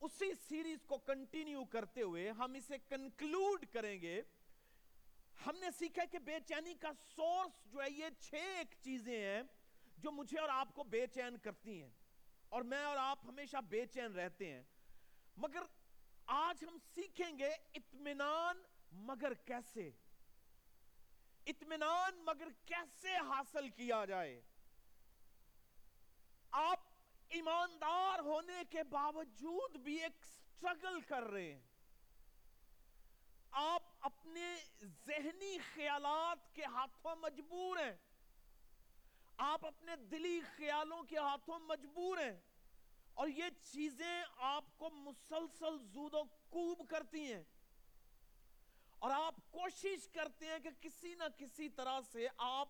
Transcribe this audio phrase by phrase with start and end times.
[0.00, 4.22] اسی سیریز کو کنٹینیو کرتے ہوئے ہم اسے کنکلوڈ کریں گے۔
[5.46, 9.42] ہم نے سیکھا کہ بے چینی کا سورس جو ہے یہ چھ ایک چیزیں ہیں
[9.98, 11.90] جو مجھے اور آپ کو بے چین کرتی ہیں۔
[12.48, 14.62] اور میں اور آپ ہمیشہ بے چین رہتے ہیں۔
[15.36, 15.60] مگر
[16.26, 19.90] آج ہم سیکھیں گے اطمینان مگر کیسے؟
[21.46, 24.40] اطمینان مگر کیسے حاصل کیا جائے؟
[26.50, 26.85] آپ
[27.28, 31.62] ایماندار ہونے کے باوجود بھی ایک سٹرگل کر رہے ہیں۔
[33.50, 34.56] آپ اپنے
[35.06, 37.96] ذہنی خیالات کے ہاتھوں مجبور ہیں۔
[39.36, 42.40] آپ اپنے دلی خیالوں کے ہاتھوں مجبور ہیں۔
[43.14, 47.44] اور یہ چیزیں آپ کو مسلسل زود و کوب کرتی ہیں۔
[48.98, 52.68] اور آپ کوشش کرتے ہیں کہ کسی نہ کسی طرح سے آپ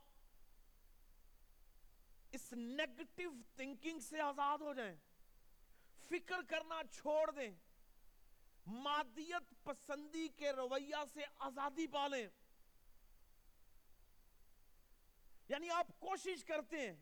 [2.37, 4.97] اس نیگٹیو تھنکنگ سے آزاد ہو جائیں۔
[6.09, 7.51] فکر کرنا چھوڑ دیں۔
[8.67, 12.29] مادیت پسندی کے رویہ سے آزادی پالیں۔
[15.49, 16.97] یعنی آپ کوشش کرتے ہیں۔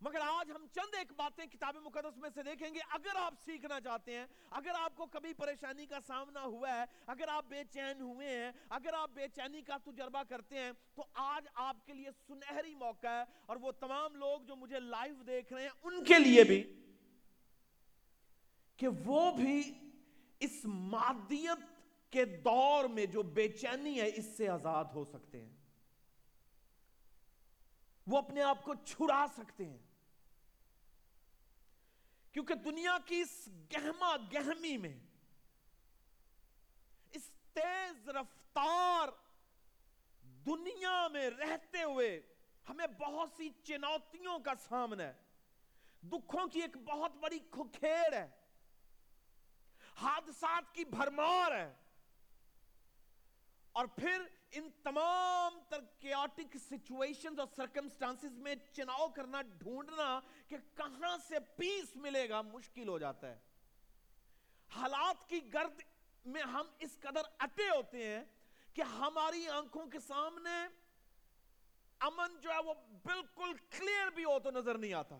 [0.00, 3.80] مگر آج ہم چند ایک باتیں کتاب مقدس میں سے دیکھیں گے، اگر آپ سیکھنا
[3.80, 8.00] چاہتے ہیں، اگر آپ کو کبھی پریشانی کا سامنا ہوا ہے، اگر آپ بے چین
[8.00, 12.10] ہوئے ہیں، اگر آپ بے چینی کا تجربہ کرتے ہیں، تو آج آپ کے لیے
[12.26, 16.18] سنہری موقع ہے اور وہ تمام لوگ جو مجھے لائیو دیکھ رہے ہیں، ان کے
[16.18, 16.62] لیے بھی
[18.76, 19.74] کہ وہ بھی
[20.40, 21.58] اس مادیت
[22.12, 25.56] کے دور میں جو بے چینی ہے، اس سے آزاد ہو سکتے ہیں۔
[28.06, 29.85] وہ اپنے آپ کو چھڑا سکتے ہیں۔
[32.36, 34.98] کیونکہ دنیا کی اس گہما گہمی میں،
[37.10, 39.08] اس تیز رفتار
[40.22, 42.20] دنیا میں رہتے ہوئے
[42.68, 45.12] ہمیں بہت سی چنوتیوں کا سامنا ہے۔
[46.02, 48.28] دکھوں کی ایک بہت بڑی کھکھیڑ ہے۔
[49.96, 51.74] حادثات کی بھرمار ہے۔
[53.72, 61.16] اور پھر ان تمام تر کیاٹک سچویشنز اور سرکمسٹانسز میں چناؤ کرنا، ڈھونڈنا کہ کہاں
[61.28, 63.38] سے پیس ملے گا، مشکل ہو جاتا ہے۔
[64.68, 65.82] حالات کی گرد
[66.24, 68.24] میں ہم اس قدر اٹے ہوتے ہیں
[68.74, 70.66] کہ ہماری آنکھوں کے سامنے
[71.98, 75.18] امن جو ہے وہ بالکل کلیئر بھی ہو تو نظر نہیں آتا۔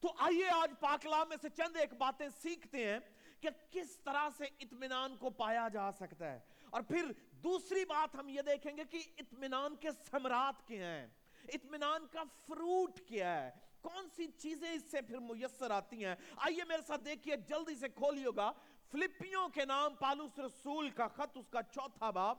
[0.00, 2.98] تو آئیے آج پاکلا میں سے چند ایک باتیں سیکھتے ہیں
[3.40, 6.40] کہ کس طرح سے اطمینان کو پایا جا سکتا ہے۔
[6.70, 11.06] اور پھر دوسری بات ہم یہ دیکھیں گے کہ اطمینان کے سمرات کیا ہیں؟
[11.48, 16.64] اطمینان کا فروٹ کیا ہے؟ کون سی چیزیں اس سے پھر میسر آتی ہیں؟ آئیے
[16.64, 18.52] میرے ساتھ دیکھیے، جلدی سے کھولیے گا۔
[18.90, 22.38] فلپیوں کے نام، پالوس رسول کا خط، اس کا چوتھا باپ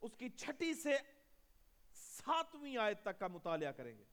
[0.00, 0.96] اس کی چھٹی سے
[1.94, 4.04] ساتویں آیت تک کا مطالعہ کریں گے۔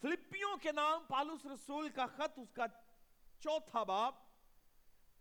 [0.00, 2.66] فلپیوں کے نام، پالوس رسول کا خط، اس کا
[3.40, 4.23] چوتھا باپ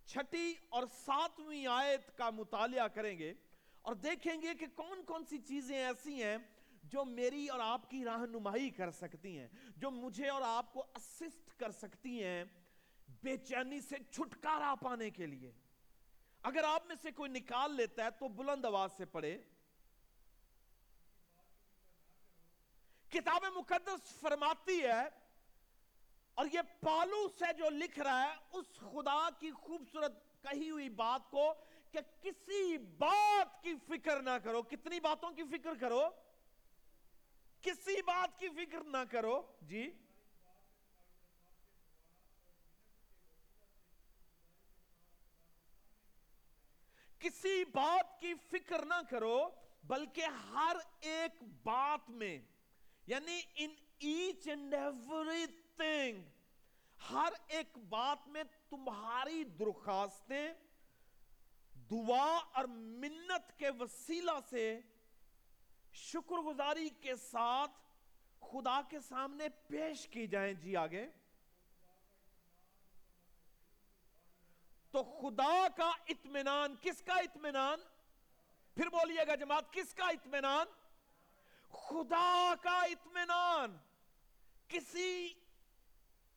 [0.05, 3.33] چھٹی اور ساتویں آیت کا مطالعہ کریں گے
[3.81, 6.37] اور دیکھیں گے کہ کون کون سی چیزیں ایسی ہیں
[6.83, 9.47] جو میری اور آپ کی رہنمائی کر سکتی ہیں،
[9.77, 12.43] جو مجھے اور آپ کو اسسٹ کر سکتی ہیں
[13.23, 15.51] بے چینی سے چھٹکارا پانے کے لیے۔
[16.41, 19.37] اگر آپ میں سے کوئی نکال لیتا ہے تو بلند آواز سے پڑھے۔
[23.09, 25.22] کتاب مقدس فرماتی ہے
[26.35, 31.31] اور یہ پالو سے جو لکھ رہا ہے، اس خدا کی خوبصورت کہی ہوئی بات
[31.31, 31.53] کو
[31.91, 36.09] کہ کسی بات کی فکر نہ کرو۔ کتنی باتوں کی فکر کرو؟
[37.61, 39.91] کسی بات کی فکر نہ کرو۔ جی۔
[47.19, 49.49] کسی بات کی فکر نہ کرو،
[49.83, 52.39] بلکہ ہر ایک بات میں
[53.07, 56.21] یعنی in each and every thing
[57.09, 60.53] ہر ایک بات میں تمہاری درخواستیں،
[61.91, 64.79] دعا اور منت کے وسیلہ سے
[65.93, 67.71] شکر گزاری کے ساتھ
[68.39, 71.07] خدا کے سامنے پیش کی جائیں۔ جی آگے۔
[74.91, 77.79] تو خدا کا اطمینان، کس کا اطمینان؟
[78.75, 80.67] پھر بولیے گا جماعت، کس کا اطمینان؟
[81.67, 83.77] خدا کا اطمینان۔
[84.67, 85.33] کسی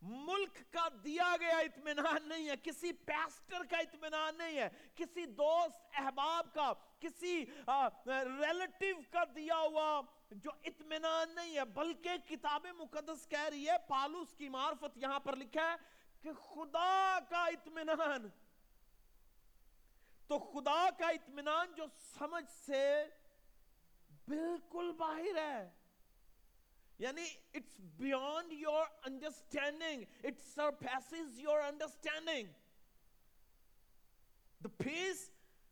[0.07, 5.77] ملک کا دیا گیا اطمینان نہیں ہے، کسی پیسٹر کا اطمینان نہیں ہے، کسی دوست،
[5.95, 7.45] احباب کا، کسی
[8.07, 10.01] ریلیٹیو کا دیا ہوا
[10.31, 15.37] جو اطمینان نہیں ہے، بلکہ کتاب مقدس کہہ رہی ہے، پالوس کی معرفت یہاں پر
[15.37, 15.77] لکھا ہے
[16.23, 18.29] کہ خدا کا اطمینان،
[20.31, 21.85] تو خدا کا اطمینان جو
[22.19, 22.85] سمجھ سے
[24.27, 25.69] بالکل باہر ہے۔
[26.99, 32.53] یعنی it's beyond your understanding it surpasses your understanding
[34.65, 35.31] the peace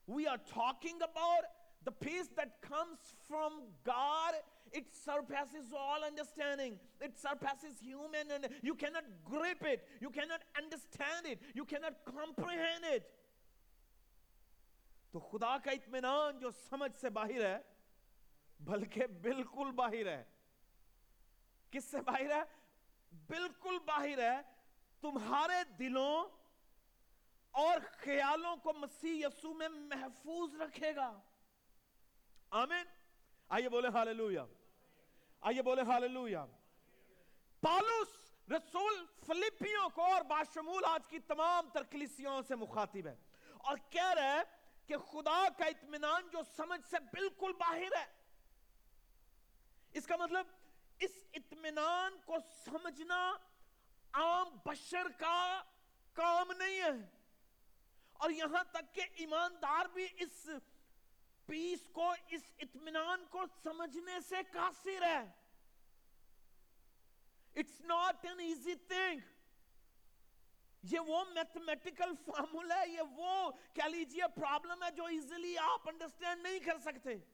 [0.08, 1.44] we are talking about
[1.86, 4.34] the peace that comes from God
[4.78, 6.78] it surpasses all understanding.
[7.00, 9.84] It surpasses human and you cannot grip it.
[10.00, 11.44] You cannot understand it.
[11.54, 13.12] You cannot comprehend it.
[15.12, 17.58] تو خدا کا اطمینان جو سمجھ سے باہر ہے،
[18.60, 20.22] بلکہ بالکل باہر ہے۔
[21.74, 22.42] کس سے باہر ہے؟
[23.26, 24.40] بالکل باہر ہے۔
[25.00, 26.24] تمہارے دلوں
[27.50, 31.20] اور خیالوں کو مسیح یسو میں محفوظ رکھے گا۔
[32.50, 32.86] آمین۔
[33.48, 34.40] آئیے بولے ہاللویہ
[35.40, 36.38] آئیے بولے ہاللویہ
[37.60, 38.08] پالوس،
[38.50, 43.16] رسول فلپیوں کو اور باشمول آج کی تمام ترکلیسیوں سے مخاطب ہے
[43.58, 44.42] اور کہہ رہے
[44.86, 48.06] کہ خدا کا اطمینان جو سمجھ سے بالکل باہر ہے۔
[49.92, 50.46] اس کا مطلب
[50.98, 53.36] اس اطمینان کو سمجھنا
[54.12, 55.62] عام بشر کا
[56.12, 57.08] کام نہیں ہے۔
[58.12, 60.48] اور یہاں تک کہ ایماندار بھی اس
[61.46, 65.24] پیس کو، اس اطمینان کو سمجھنے سے قاصر ہے۔
[67.56, 69.20] It's not an easy thing
[70.82, 76.42] یہ وہ میتھمیٹیکل فارمول ہے، یہ وہ کہہ لیجیے پرابلم ہے جو ایزیلی آپ انڈرسٹینڈ
[76.42, 77.33] نہیں کر سکتے۔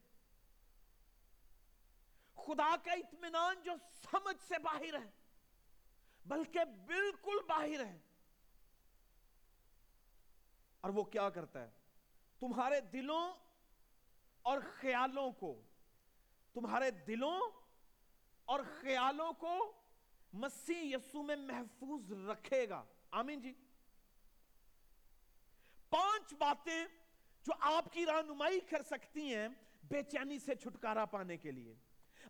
[2.46, 5.10] خدا کا اطمینان جو سمجھ سے باہر ہے،
[6.26, 7.98] بلکہ بالکل باہر ہے۔
[10.80, 11.70] اور وہ کیا کرتا ہے؟
[12.40, 13.32] تمہارے دلوں
[14.42, 15.62] اور خیالوں کو،
[16.52, 17.40] تمہارے دلوں
[18.44, 19.72] اور خیالوں کو
[20.32, 23.54] مسیح یسو میں محفوظ رکھے گا۔ آمین جی۔
[25.90, 26.84] پانچ باتیں
[27.42, 29.48] جو آپ کی رہنمائی کر سکتی ہیں
[29.82, 31.74] بے چینی سے چھٹکارا پانے کے لیے۔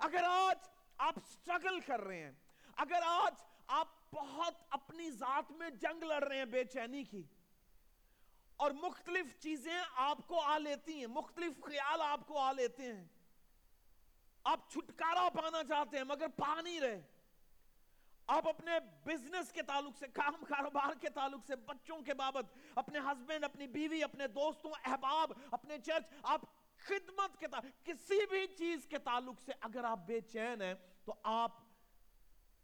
[0.01, 0.69] اگر آج
[0.99, 2.33] آپ سٹرگل کر رہے ہیں،
[2.77, 3.43] اگر آج
[3.79, 7.23] آپ بہت اپنی ذات میں جنگ لڑ رہے ہیں بے چینی کی،
[8.57, 13.05] اور مختلف چیزیں آپ کو آ لیتی ہیں، مختلف خیال آپ کو آ لیتے ہیں،
[14.45, 17.01] آپ چھٹکارا پانا چاہتے ہیں مگر پا نہیں رہے۔
[18.29, 22.99] آپ اپنے بزنس کے تعلق سے، کام کاروبار کے تعلق سے، بچوں کے بابت، اپنے
[23.01, 26.45] ہسبینڈ اپنی بیوی، اپنے دوستوں، احباب، اپنے چرچ آپ
[26.87, 30.75] خدمت کے تعلق کسی بھی چیز کے تعلق سے اگر آپ بے چین ہیں،
[31.05, 31.53] تو آپ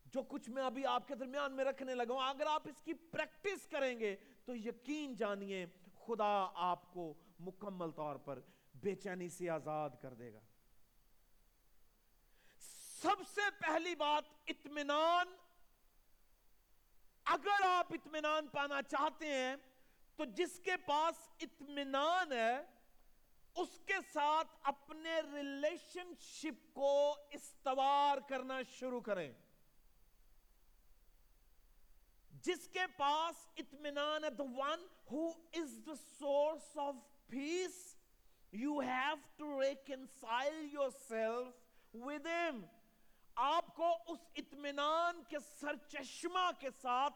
[0.05, 2.95] جو کچھ میں ابھی آپ کے درمیان میں رکھنے لگا ہوں، اگر آپ اس کی
[2.95, 5.67] پریکٹس کریں گے، تو یقین جانیے،
[6.07, 8.41] خدا آپ کو مکمل طور پر
[8.75, 10.41] بے چینی سے آزاد کر دے گا۔
[13.03, 15.27] سب سے پہلی بات، اطمینان۔
[17.25, 19.57] اگر آپ اطمینان پانا چاہتے ہیں،
[20.17, 22.76] تو جس کے پاس اطمینان ہے
[23.63, 29.33] اس کے ساتھ اپنے ریلیشن شپ کو استوار کرنا شروع کریں۔
[32.43, 35.27] جس کے پاس اطمینان ہے، the one who
[35.61, 36.95] is the source of
[37.31, 37.83] peace
[38.53, 42.61] you have to reconcile yourself with him
[43.35, 47.15] آپ کو اس اطمینان کے سرچشمہ کے ساتھ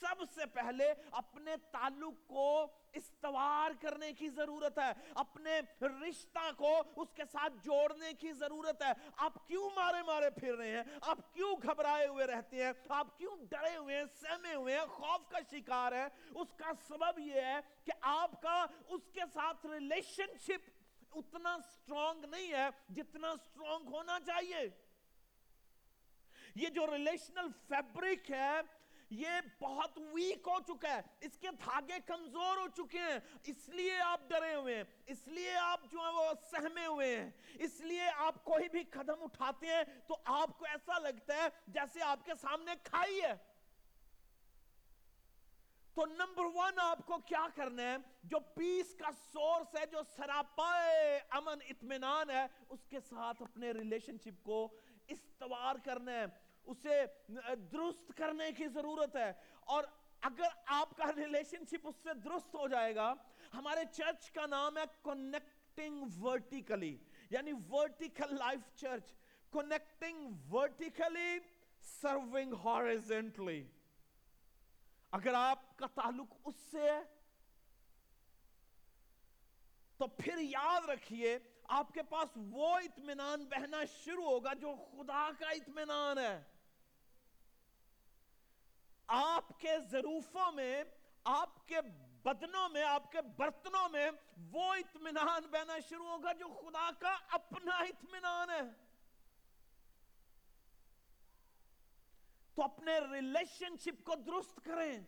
[0.00, 7.08] سب سے پہلے اپنے تعلق کو استوار کرنے کی ضرورت ہے، اپنے رشتہ کو اس
[7.14, 11.56] کے ساتھ جوڑنے کی ضرورت ہے۔ آپ کیوں مارے مارے پھر رہے ہیں؟ آپ کیوں
[11.62, 15.92] گھبرائے ہوئے رہتے ہیں؟ آپ کیوں ڈرے ہوئے ہیں، سہمے ہوئے ہیں؟ خوف کا شکار
[15.92, 21.56] ہے اس کا سبب یہ ہے کہ آپ کا اس کے ساتھ ریلیشن شپ اتنا
[21.72, 24.68] سٹرونگ نہیں ہے جتنا سٹرونگ ہونا چاہیے۔
[26.54, 28.60] یہ جو ریلیشنل فیبرک ہے
[29.10, 29.28] یہ
[29.60, 34.20] بہت ویک ہو چکا ہے۔ اس کے دھاگے کمزور ہو چکے ہیں۔ اس لیے آپ
[34.28, 38.44] ڈرے ہوئے ہیں۔ اس لیے آپ جو ہیں وہ سہمے ہوئے ہیں۔ اس لیے آپ
[38.44, 42.72] کوئی بھی قدم اٹھاتے ہیں تو آپ کو ایسا لگتا ہے جیسے آپ کے سامنے
[42.82, 43.34] کھائی ہے۔
[45.94, 51.20] تو نمبر ون آپ کو کیا کرنا ہے؟ جو پیس کا سورس ہے، جو سراپائے
[51.30, 54.68] امن اطمینان ہے، اس کے ساتھ اپنے ریلیشن شپ کو
[55.08, 57.04] استوار کرنا ہے۔ اسے
[57.72, 59.84] درست کرنے کی ضرورت ہے۔ اور
[60.20, 63.14] اگر آپ کا ریلیشن شپ اس سے درست ہو جائے گا،
[63.54, 66.96] ہمارے چرچ کا نام ہے کنیکٹنگ ورٹیکلی
[67.30, 69.12] یعنی vertical life church
[69.52, 71.38] connecting vertically
[71.80, 73.64] serving horizontally
[75.10, 77.02] اگر آپ کا تعلق اس سے ہے،
[79.96, 85.50] تو پھر یاد رکھیے، آپ کے پاس وہ اطمینان بہنا شروع ہوگا جو خدا کا
[85.50, 86.42] اطمینان ہے۔
[89.08, 90.84] آپ کے ضروفوں میں،
[91.24, 91.80] آپ کے
[92.22, 94.10] بدنوں میں، آپ کے برتنوں میں
[94.52, 98.60] وہ اطمینان بہنا شروع ہوگا جو خدا کا اپنا اطمینان ہے۔
[102.54, 105.00] تو اپنے ریلیشن شپ کو درست کریں۔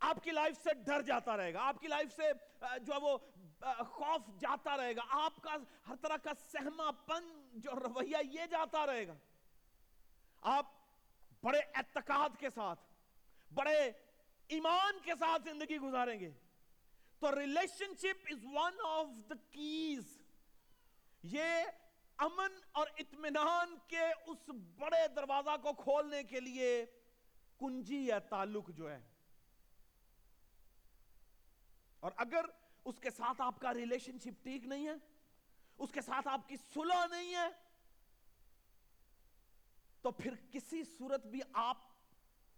[0.00, 3.18] آپ کی لائف سے ڈر جاتا رہے گا، آپ کی لائف سے جو وہ
[3.88, 5.56] خوف جاتا رہے گا۔ آپ کا
[5.88, 9.14] ہر طرح کا سہما پن جو رویہ یہ جاتا رہے گا۔
[10.40, 10.81] آپ
[11.42, 12.80] بڑے اعتقاد کے ساتھ،
[13.54, 13.92] بڑے
[14.48, 16.30] ایمان کے ساتھ زندگی گزاریں گے۔
[17.18, 17.40] تو
[17.96, 20.22] relationship is one of the keys
[21.22, 21.64] یہ
[22.16, 26.86] امن اور اطمینان کے اس بڑے دروازہ کو کھولنے کے لیے
[27.60, 29.00] کنجی یا تعلق جو ہے۔
[32.00, 32.44] اور اگر
[32.84, 34.94] اس کے ساتھ آپ کا ریلیشن شپ ٹھیک نہیں ہے،
[35.78, 37.48] اس کے ساتھ آپ کی صلح نہیں ہے
[40.02, 41.76] تو پھر کسی صورت بھی آپ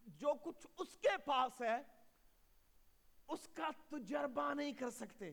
[0.07, 1.77] جو کچھ اس کے پاس ہے،
[3.29, 5.33] اس کا تجربہ نہیں کر سکتے۔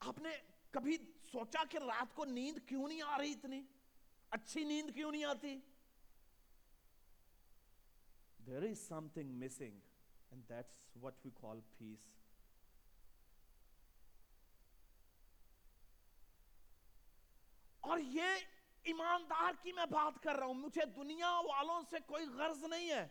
[0.00, 0.30] آپ نے
[0.70, 0.96] کبھی
[1.32, 3.62] سوچا کہ رات کو نیند کیوں نہیں آ رہی اتنی؟
[4.30, 5.58] اچھی نیند کیوں نہیں آتی؟
[8.46, 8.78] There is
[9.08, 9.80] something missing
[10.30, 12.08] and that's what we call peace
[17.80, 18.36] اور یہ
[18.82, 23.08] ایماندار کی میں بات کر رہا ہوں، مجھے دنیا والوں سے کوئی غرض نہیں ہے۔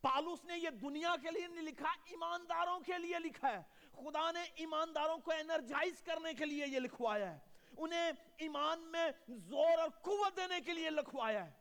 [0.00, 4.42] پالوس نے یہ دنیا کے لیے نہیں لکھا، ایمانداروں کے لیے لکھا ہے۔ خدا نے
[4.54, 7.38] ایمانداروں کو انرجائز کرنے کے لیے یہ لکھوایا ہے۔
[7.78, 11.52] انہیں ایمان میں زور اور قوت دینے کے لیے لکھوایا ہے۔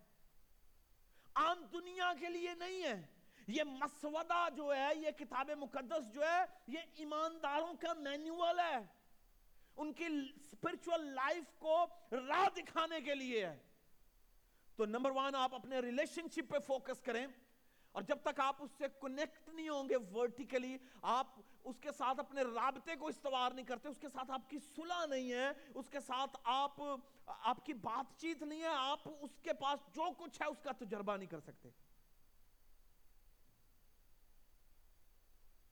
[1.35, 3.05] عام دنیا کے لیے نہیں ہے۔
[3.47, 9.00] یہ مسودہ جو ہے، یہ کتاب مقدس جو ہے، یہ ایمانداروں کا مینیول ہے۔
[9.77, 13.57] ان کی اسپرچل لائف کو راہ دکھانے کے لیے ہے۔
[14.75, 17.27] تو نمبر وان آپ اپنے ریلیشن شپ پہ فوکس کریں
[17.91, 21.27] اور جب تک آپ اس سے کنیکٹ نہیں ہوں گے ورٹیکلی آپ
[21.63, 25.05] اس کے ساتھ اپنے رابطے کو استوار نہیں کرتے، اس کے ساتھ آپ کی صلح
[25.05, 26.81] نہیں ہے، اس کے ساتھ آپ
[27.25, 30.71] آپ کی بات چیت نہیں ہے، آپ اس کے پاس جو کچھ ہے اس کا
[30.71, 31.69] تجربہ نہیں کر سکتے۔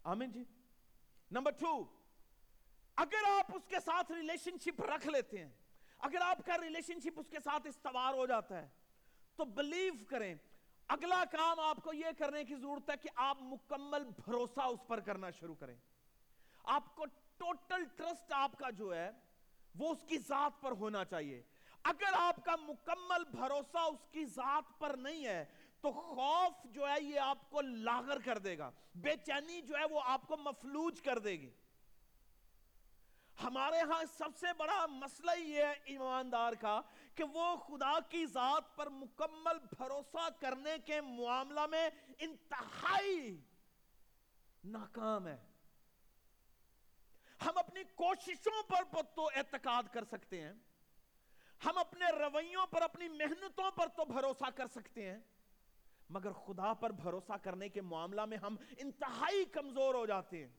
[0.03, 0.43] آمین جی۔
[1.31, 1.98] نمبر ٹو
[2.99, 5.49] اگر آپ اس کے ساتھ ریلیشن شپ رکھ لیتے ہیں،
[5.99, 8.67] اگر آپ کا ریلیشن شپ اس کے ساتھ استوار ہو جاتا ہے،
[9.35, 10.35] تو بلیو کریں،
[10.87, 14.99] اگلا کام آپ کو یہ کرنے کی ضرورت ہے کہ آپ مکمل بھروسہ اس پر
[14.99, 15.75] کرنا شروع کریں۔
[16.63, 17.05] آپ کو
[17.37, 19.11] ٹوٹل ٹرسٹ آپ کا جو ہے،
[19.75, 21.43] وہ اس کی ذات پر ہونا چاہیے۔
[21.83, 25.45] اگر آپ کا مکمل بھروسہ اس کی ذات پر نہیں ہے،
[25.81, 29.85] تو خوف جو ہے یہ آپ کو لاغر کر دے گا۔ بے چینی جو ہے
[29.85, 31.49] وہ آپ کو مفلوج کر دے گی۔
[33.43, 36.81] ہمارے ہاں سب سے بڑا مسئلہ یہ ہے ایماندار کا
[37.15, 43.41] کہ وہ خدا کی ذات پر مکمل بھروسہ کرنے کے معاملہ میں انتہائی
[44.63, 45.37] ناکام ہے۔
[47.45, 50.53] ہم اپنی کوششوں پر تو اعتقاد کر سکتے ہیں۔
[51.65, 55.19] ہم اپنے رویوں پر، اپنی محنتوں پر تو بھروسہ کر سکتے ہیں۔
[56.09, 60.58] مگر خدا پر بھروسہ کرنے کے معاملہ میں ہم انتہائی کمزور ہو جاتے ہیں۔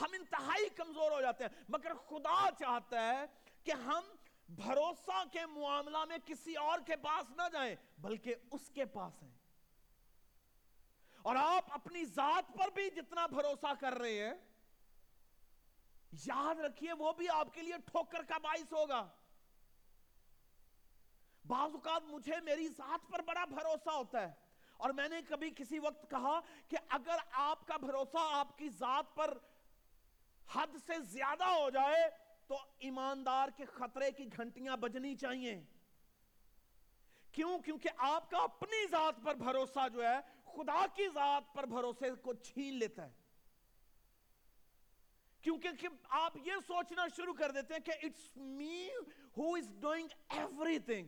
[0.00, 3.24] ہم انتہائی کمزور ہو جاتے ہیں۔ مگر خدا چاہتا ہے
[3.64, 4.04] کہ ہم
[4.48, 9.30] بھروسہ کے معاملہ میں کسی اور کے پاس نہ جائیں، بلکہ اس کے پاس ہیں۔
[11.22, 14.34] اور آپ اپنی ذات پر بھی جتنا بھروسہ کر رہے ہیں،
[16.12, 19.08] یاد رکھیے وہ بھی آپ کے لیے ٹھوکر کا باعث ہوگا۔
[21.46, 24.32] بعض اوقات مجھے میری ذات پر بڑا بھروسہ ہوتا ہے۔
[24.76, 29.04] اور میں نے کبھی کسی وقت کہا کہ اگر آپ کا بھروسہ آپ کی ذات
[29.14, 29.38] پر
[30.52, 32.10] حد سے زیادہ ہو جائے
[32.46, 35.64] تو ایماندار کے خطرے کی گھنٹیاں بجنی چاہیے۔
[37.32, 42.10] کیوں؟ کیونکہ آپ کا اپنی ذات پر بھروسہ جو ہے، خدا کی ذات پر بھروسے
[42.14, 43.12] کو چھین لیتا ہے۔
[45.40, 45.68] کیونکہ
[46.08, 48.88] آپ یہ سوچنا شروع کر دیتے ہیں کہ it's me
[49.36, 50.08] who is doing
[50.78, 51.06] everything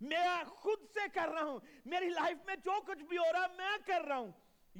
[0.00, 3.56] میں خود سے کر رہا ہوں۔ میری لائف میں جو کچھ بھی ہو رہا ہے،
[3.56, 4.32] میں کر رہا ہوں۔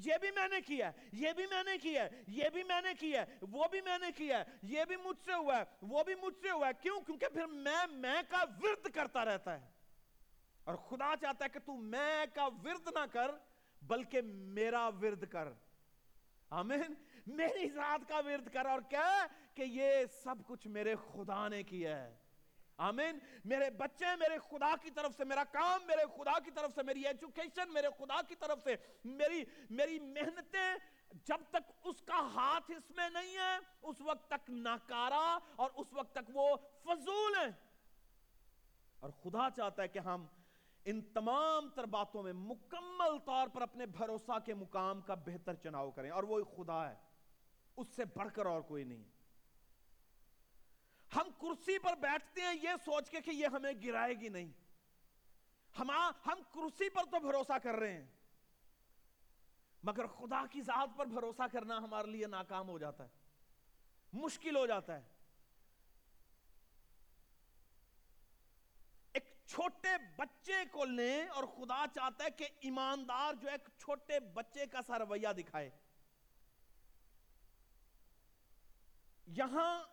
[0.05, 3.25] یہ بھی میں نے کیا یہ بھی میں نے کیا یہ بھی میں نے کیا
[3.51, 6.51] وہ بھی میں نے کیا یہ بھی مجھ سے ہوا ہے وہ بھی مجھ سے
[6.51, 9.67] ہوا ہے کیوں کیونکہ پھر میں میں کا ورد کرتا رہتا ہے
[10.65, 13.31] اور خدا چاہتا ہے کہ تو میں کا ورد نہ کر
[13.83, 14.21] بلکہ
[14.53, 15.49] میرا ورد کر
[16.51, 16.95] آمین
[17.27, 21.99] میری ذات کا ورد کر اور کیا کہ یہ سب کچھ میرے خدا نے کیا
[22.01, 22.15] ہے
[22.77, 23.19] آمین.
[23.45, 27.07] میرے بچے میرے خدا کی طرف سے، میرا کام میرے خدا کی طرف سے، میری
[27.07, 30.75] ایجوکیشن میرے خدا کی طرف سے، میری میری محنتیں
[31.25, 35.93] جب تک اس کا ہاتھ اس میں نہیں ہے، اس وقت تک ناکارا اور اس
[35.93, 37.53] وقت تک وہ فضول ہیں۔
[38.99, 40.27] اور خدا چاہتا ہے کہ ہم
[40.85, 45.91] ان تمام تر باتوں میں مکمل طور پر اپنے بھروسہ کے مقام کا بہتر چناؤ
[45.91, 46.95] کریں، اور وہ خدا ہے۔
[47.77, 49.16] اس سے بڑھ کر اور کوئی نہیں۔ ہے
[51.15, 54.53] ہم کرسی پر بیٹھتے ہیں، یہ سوچ کے کہ یہ ہمیں گرائے گی نہیں۔
[55.79, 55.91] ہم
[56.27, 58.07] ہم کرسی پر تو بھروسہ کر رہے ہیں۔
[59.83, 63.09] مگر خدا کی ذات پر بھروسہ کرنا ہمارے لیے ناکام ہو جاتا ہے۔
[64.13, 65.03] مشکل ہو جاتا ہے۔
[69.13, 74.67] ایک چھوٹے بچے کو لیں اور خدا چاہتا ہے کہ ایماندار جو ایک چھوٹے بچے
[74.67, 75.71] کا سا رویہ دکھائے۔
[79.27, 79.85] یہاں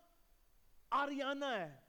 [0.93, 1.79] آریانہ ہے۔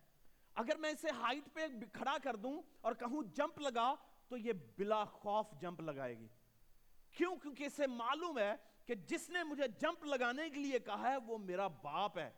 [0.55, 3.95] اگر میں اسے ہائٹ پہ کھڑا کر دوں اور کہوں جمپ لگا
[4.29, 6.29] تو یہ بلا خوف جمپ لگائے گی۔
[7.13, 8.55] کیوں؟ کیونکہ اسے معلوم ہے
[8.87, 12.31] کہ جس نے مجھے جمپ لگانے کے لیے کہا ہے وہ میرا باپ ہے۔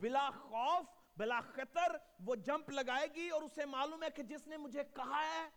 [0.00, 4.56] بلا خوف، بلا خطر وہ جمپ لگائے گی اور اسے معلوم ہے کہ جس نے
[4.56, 5.48] مجھے کہا ہے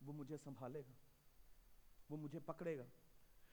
[0.00, 0.92] وہ مجھے سنبھالے گا،
[2.10, 2.84] وہ مجھے پکڑے گا۔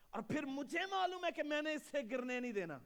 [0.09, 2.79] اور پھر مجھے معلوم ہے کہ میں نے اسے گرنے نہیں دینا۔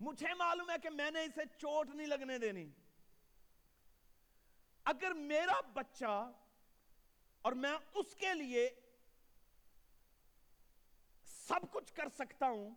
[0.00, 2.70] مجھے معلوم ہے کہ میں نے اسے چوٹ نہیں لگنے دینی۔
[4.84, 6.32] اگر میرا بچہ
[7.42, 8.70] اور میں اس کے لیے
[11.24, 12.70] سب کچھ کر سکتا ہوں،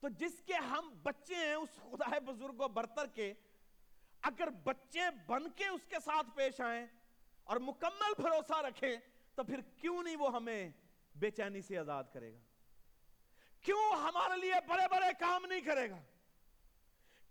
[0.00, 3.34] تو جس کے ہم بچے ہیں، اس خدا بزرگ و برتر کے،
[4.22, 6.86] اگر بچے بن کے اس کے ساتھ پیش آئیں
[7.44, 8.96] اور مکمل بھروسہ رکھیں،
[9.34, 10.70] تو پھر کیوں نہیں وہ ہمیں
[11.14, 12.38] بے چینی سے آزاد کرے گا؟
[13.60, 16.00] کیوں ہمارے لیے بڑے بڑے کام نہیں کرے گا؟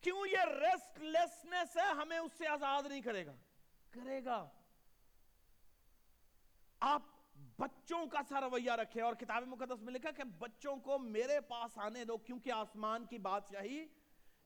[0.01, 3.33] کیوں یہ ریسٹ لیسنس ہے ہمیں اس سے آزاد نہیں کرے گا؟
[3.91, 4.49] کرے گا۔
[6.79, 7.01] آپ
[7.57, 11.77] بچوں کا سا رویہ رکھے اور کتاب مقدس میں لکھا کہ بچوں کو میرے پاس
[11.77, 13.87] آنے دو، کیونکہ آسمان کی بادشاہی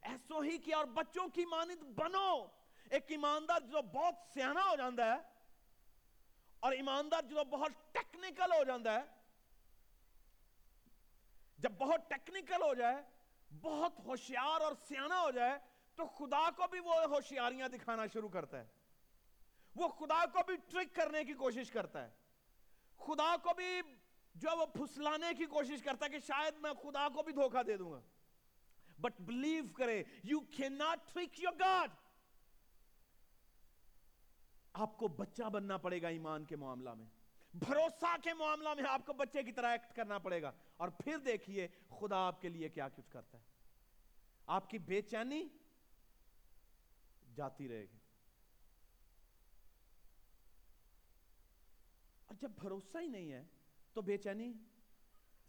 [0.01, 2.45] ایسو ہی کیا اور بچوں کی مانند بنو۔
[2.89, 5.17] ایک ایماندار جو بہت سیانا ہو جاندہ ہے
[6.59, 9.03] اور ایماندار جو بہت ٹیکنیکل ہو جاندہ ہے۔
[11.57, 13.12] جب بہت ٹیکنیکل ہو جائے
[13.61, 15.59] بہت ہوشیار اور سیانا ہو جائے
[15.95, 18.65] تو خدا کو بھی وہ ہوشیاریاں دکھانا شروع کرتا ہے۔
[19.75, 22.09] وہ خدا کو بھی ٹرک کرنے کی کوشش کرتا ہے۔
[22.97, 23.81] خدا کو بھی
[24.35, 27.77] جو وہ پھسلانے کی کوشش کرتا ہے کہ شاید میں خدا کو بھی دھوکہ دے
[27.77, 28.01] دوں گا۔
[29.01, 31.91] بٹ بلیو کرے you can not trick your God
[34.73, 37.05] آپ کو بچہ بننا پڑے گا ایمان کے معاملہ میں۔
[37.53, 40.51] بھروسہ کے معاملہ میں آپ کو بچے کی طرح ایکٹ کرنا پڑے گا۔
[40.83, 43.43] اور پھر دیکھیے خدا آپ کے لیے کیا کچھ کرتا ہے۔
[44.47, 45.47] آپ کی بے چینی
[47.35, 47.97] جاتی رہے گی۔
[52.25, 53.45] اور جب بھروسہ ہی نہیں ہے
[53.93, 54.53] تو بے چینی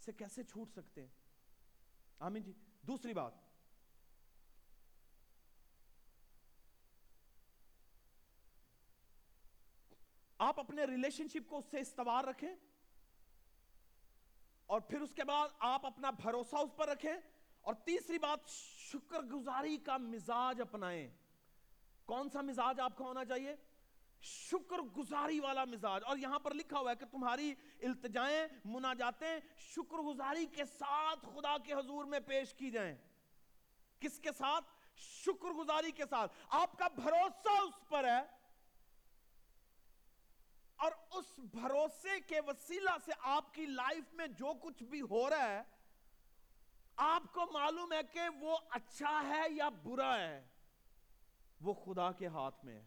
[0.05, 1.11] سے کیسے چھوٹ سکتے ہیں؟
[2.19, 3.33] آمین جی۔ دوسری بات۔
[10.39, 12.74] آپ اپنے ریلیشن شپ کو اس سے استوار رکھیں۔
[14.67, 17.15] اور پھر اس کے بعد آپ اپنا بھروسہ اس پر رکھیں
[17.61, 18.49] اور تیسری بات،
[18.93, 21.09] شکر گزاری کا مزاج اپنائیں۔
[22.05, 23.57] کون سا مزاج آپ کو ہونا چاہیے؟
[24.23, 29.97] شکر گزاری والا مزاج۔ اور یہاں پر لکھا ہوا ہے کہ تمہاری التجائیں، مناجاتیں شکر
[29.97, 32.97] گزاری کے ساتھ خدا کے حضور میں پیش کی جائیں۔
[34.01, 34.65] کس کے ساتھ؟
[34.97, 38.44] شکر گزاری کے ساتھ۔ آپ کا بھروسہ اس پر ہے۔
[40.77, 45.49] اور اس بھروسے کے وسیلہ سے آپ کی لائف میں جو کچھ بھی ہو رہا
[45.49, 45.63] ہے،
[46.97, 50.47] آپ کو معلوم ہے کہ وہ اچھا ہے یا برا ہے،
[51.61, 52.85] وہ خدا کے ہاتھ میں ہے۔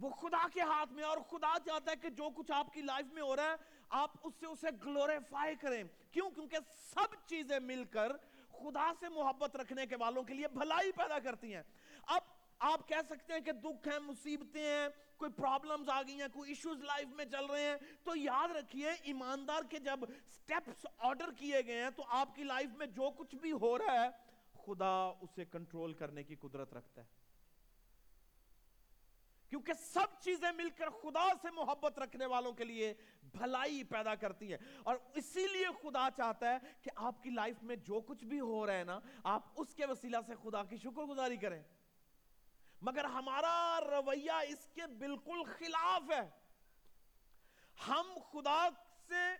[0.00, 3.06] وہ خدا کے ہاتھ میں اور خدا چاہتا ہے کہ جو کچھ آپ کی لائف
[3.12, 3.54] میں ہو رہا ہے،
[3.88, 6.56] آپ اس سے اسے گلوریفائی کریں۔ کیوں؟ کیونکہ
[6.94, 8.12] سب چیزیں مل کر
[8.52, 11.62] خدا سے محبت رکھنے کے والوں کے لیے بھلائی پیدا کرتی ہیں۔
[12.64, 16.50] آپ کہہ سکتے ہیں کہ دکھ ہیں، مصیبتیں ہیں، کوئی پرابلمز آ گئی ہیں، کوئی
[16.50, 20.00] ایشوز لائف میں چل رہے ہیں۔ تو یاد رکھیے، ایماندار کے جب
[20.30, 24.04] سٹیپس آرڈر کیے گئے ہیں، تو آپ کی لائف میں جو کچھ بھی ہو رہا
[24.04, 24.08] ہے،
[24.66, 27.06] خدا اسے کنٹرول کرنے کی قدرت رکھتا ہے۔
[29.48, 34.50] کیونکہ سب چیزیں مل کر خدا سے محبت رکھنے والوں کے لیے بھلائی پیدا کرتی
[34.50, 38.40] ہیں۔ اور اسی لیے خدا چاہتا ہے کہ آپ کی لائف میں جو کچھ بھی
[38.40, 41.62] ہو رہا ہے نا، آپ اس کے وسیلہ سے خدا کی شکر گزاری کریں۔
[42.82, 46.30] مگر ہمارا رویہ اس کے بالکل خلاف ہے۔
[47.88, 48.68] ہم خدا
[49.08, 49.34] سے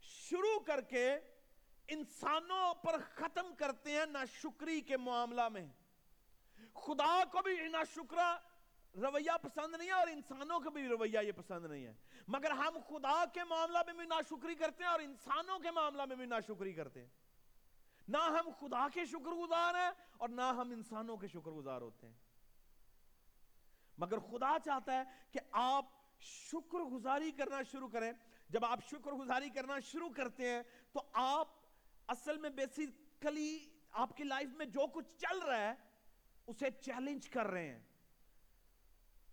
[0.00, 1.14] شروع کر کے
[1.88, 5.66] انسانوں پر ختم کرتے ہیں نہ شکری کے معاملہ میں۔
[6.74, 8.36] خدا کو بھی ناشکرہ
[8.94, 11.94] رویہ پسند نہیں ہے اور انسانوں کا بھی رویہ یہ پسند نہیں ہے۔
[12.28, 16.16] مگر ہم خدا کے معاملہ میں بھی ناشکری کرتے ہیں اور انسانوں کے معاملہ میں
[16.16, 17.08] بھی ناشکری کرتے ہیں۔
[18.08, 22.06] نہ ہم خدا کے شکر گزار ہیں اور نہ ہم انسانوں کے شکر گزار ہوتے
[22.06, 22.27] ہیں۔
[23.98, 25.86] مگر خدا چاہتا ہے کہ آپ
[26.20, 28.12] شکر گزاری کرنا شروع کریں۔
[28.48, 31.48] جب آپ شکر گزاری کرنا شروع کرتے ہیں تو آپ
[32.08, 35.74] اصل میں بیسیکلی آپ کی لائف میں جو کچھ چل رہا ہے،
[36.46, 37.80] اسے چیلنج کر رہے ہیں۔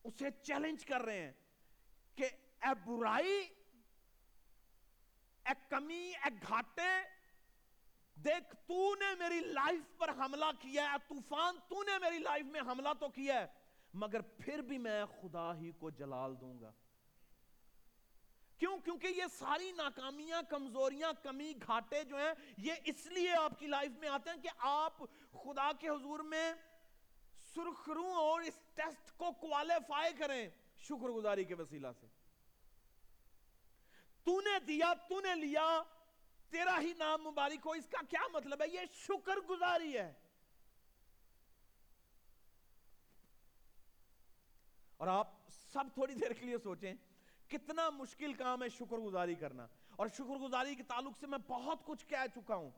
[0.03, 1.31] اسے چیلنج کر رہے ہیں
[2.15, 2.23] کہ
[2.61, 3.49] اے برائی،
[5.45, 6.91] اے کمی، اے گھاٹے،
[8.15, 12.61] دیکھ تو نے میری لائف پر حملہ کیا ہے طوفان تو نے میری لائف میں
[12.61, 13.64] حملہ تو کیا ہے۔
[13.95, 16.71] مگر پھر بھی میں خدا ہی کو جلال دوں گا۔
[18.57, 23.67] کیوں؟ کیونکہ یہ ساری ناکامیاں، کمزوریاں، کمی، گھاٹے جو ہیں، یہ اس لیے آپ کی
[23.67, 24.97] لائف میں آتے ہیں کہ آپ
[25.31, 26.53] خدا کے حضور میں
[27.55, 32.07] سرخروں اور اس ٹیسٹ کو کوالیفائی کریں شکر گزاری کے وسیلہ سے۔
[34.23, 35.83] تو نے دیا تو نے لیا،
[36.49, 40.13] تیرا ہی نام مبارک ہو، اس کا کیا مطلب ہے؟ یہ شکر گزاری ہے۔
[44.97, 45.27] اور آپ
[45.73, 46.93] سب تھوڑی دیر کے لیے سوچیں
[47.47, 51.85] کتنا مشکل کام ہے شکر گزاری کرنا۔ اور شکر گزاری کے تعلق سے میں بہت
[51.85, 52.69] کچھ کہہ چکا ہوں،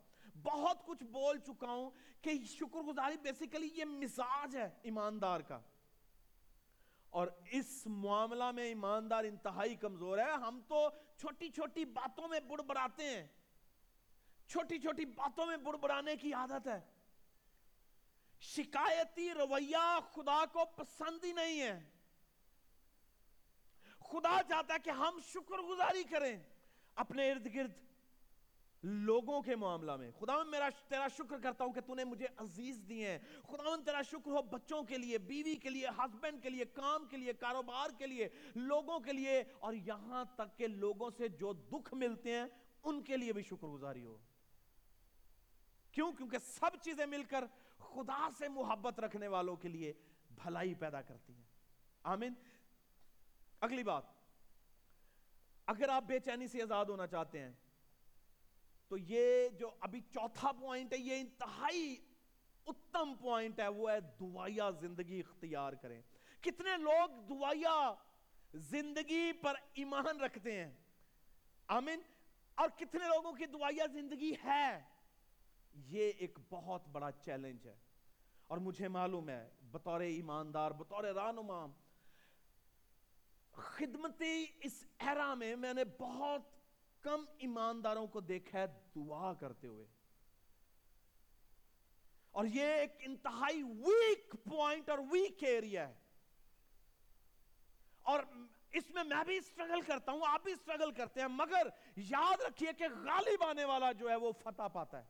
[0.43, 1.89] بہت کچھ بول چکا ہوں
[2.21, 5.59] کہ شکر گزاری بیسیکلی یہ مزاج ہے ایماندار کا۔
[7.09, 12.61] اور اس معاملہ میں ایماندار انتہائی کمزور ہے۔ ہم تو چھوٹی چھوٹی باتوں میں بڑ
[12.61, 13.27] بڑاتے ہیں۔
[14.47, 16.81] چھوٹی چھوٹی باتوں میں بڑ بڑانے کی عادت ہے۔
[18.39, 21.83] شکایتی رویہ خدا کو پسند ہی نہیں ہے۔
[24.09, 26.39] خدا چاہتا ہے کہ ہم شکر گزاری کریں
[26.95, 27.71] اپنے ارد گرد
[28.83, 32.27] لوگوں کے معاملہ میں۔ خدا میں میرا تیرا شکر کرتا ہوں کہ تو نے مجھے
[32.37, 36.43] عزیز دیے ہیں۔ خدا میں تیرا شکر ہو بچوں کے لیے، بیوی کے لیے ہسبینڈ
[36.43, 40.67] کے لیے، کام کے لیے، کاروبار کے لیے، لوگوں کے لیے۔ اور یہاں تک کہ
[40.67, 42.45] لوگوں سے جو دکھ ملتے ہیں،
[42.83, 44.17] ان کے لیے بھی شکر گزاری ہو۔
[45.91, 47.43] کیوں؟ کیونکہ سب چیزیں مل کر
[47.77, 49.93] خدا سے محبت رکھنے والوں کے لیے
[50.31, 51.43] بھلائی پیدا کرتی ہیں۔
[52.03, 52.33] آمین۔
[53.61, 54.03] اگلی بات،
[55.65, 57.51] اگر آپ بے چینی سے آزاد ہونا چاہتے ہیں،
[58.87, 61.95] تو یہ جو ابھی چوتھا پوائنٹ ہے، یہ انتہائی
[62.67, 66.01] اتم پوائنٹ ہے، وہ ہے دعائیا زندگی اختیار کریں۔
[66.41, 67.93] کتنے لوگ دعائیا
[68.53, 70.71] زندگی پر ایمان رکھتے ہیں؟
[71.67, 72.01] آمین۔
[72.55, 74.83] اور کتنے لوگوں کی دعائیا زندگی ہے؟
[75.73, 77.75] یہ ایک بہت بڑا چیلنج ہے۔
[78.47, 81.65] اور مجھے معلوم ہے، بطور ایماندار، بطور رانما
[83.57, 86.41] خدمتی اس ایرا میں میں نے بہت
[87.01, 88.65] کم ایمانداروں کو دیکھا ہے
[88.95, 89.85] دعا کرتے ہوئے۔
[92.31, 95.95] اور یہ ایک انتہائی ویک پوائنٹ اور ویک ایریا ہے۔
[98.01, 98.19] اور
[98.71, 102.73] اس میں میں بھی اسٹرگل کرتا ہوں، آپ بھی اسٹرگل کرتے ہیں، مگر یاد رکھیے
[102.73, 105.05] کہ غالب آنے والا جو ہے وہ فتح پاتا ہے۔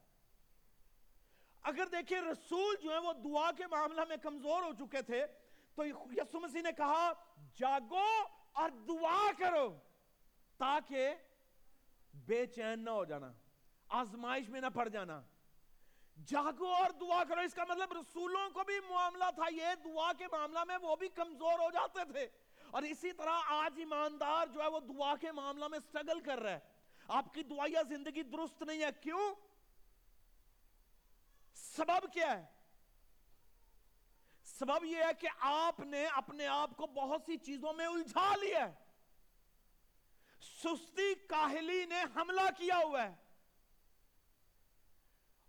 [1.62, 5.26] اگر دیکھیں رسول جو ہے وہ دعا کے معاملہ میں کمزور ہو چکے تھے،
[5.76, 7.14] تو یسو مسیح نے کہا،
[7.56, 9.78] جاگو اور دعا کرو
[10.58, 11.14] تاکہ
[12.14, 13.32] بے چین نہ ہو جانا،
[13.90, 15.22] آزمائش میں نہ پڑ جانا۔
[16.26, 20.26] جاگو اور دعا کرو، اس کا مطلب رسولوں کو بھی معاملہ تھا یہ، دعا کے
[20.32, 22.28] معاملہ میں وہ بھی کمزور ہو جاتے تھے۔
[22.72, 26.52] اور اسی طرح آج ایماندار جو ہے وہ دعا کے معاملہ میں سٹرگل کر رہا
[26.52, 26.60] ہے۔
[27.08, 29.36] آپ کی دعائیہ زندگی درست نہیں ہے، کیوں؟
[31.54, 32.57] سبب کیا ہے؟
[34.60, 38.70] سبب یہ ہے کہ آپ نے اپنے آپ کو بہت سی چیزوں میں الجھا لیا
[38.70, 38.74] ہے۔
[40.64, 43.16] سستی کاہلی نے حملہ کیا ہوا ہے۔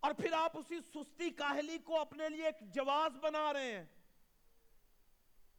[0.00, 3.84] اور پھر آپ اسی سستی کاہلی کو اپنے لیے ایک جواز بنا رہے ہیں۔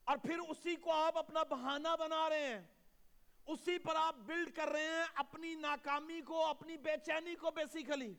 [0.03, 2.61] اور پھر اسی کو آپ اپنا بہانہ بنا رہے ہیں۔
[3.45, 8.13] اسی پر آپ بلڈ کر رہے ہیں، اپنی ناکامی کو، اپنی بے چینی کو بیسیکلی۔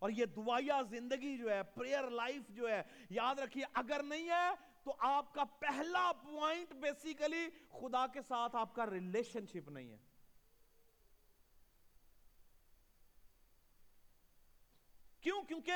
[0.00, 4.50] اور یہ دعائیہ زندگی جو ہے پریئر لائف جو ہے، یاد رکھیے، اگر نہیں ہے
[4.82, 9.98] تو آپ کا پہلا پوائنٹ بیسیکلی خدا کے ساتھ آپ کا ریلیشن شپ نہیں ہے۔
[15.20, 15.72] کیوں؟ کیونکہ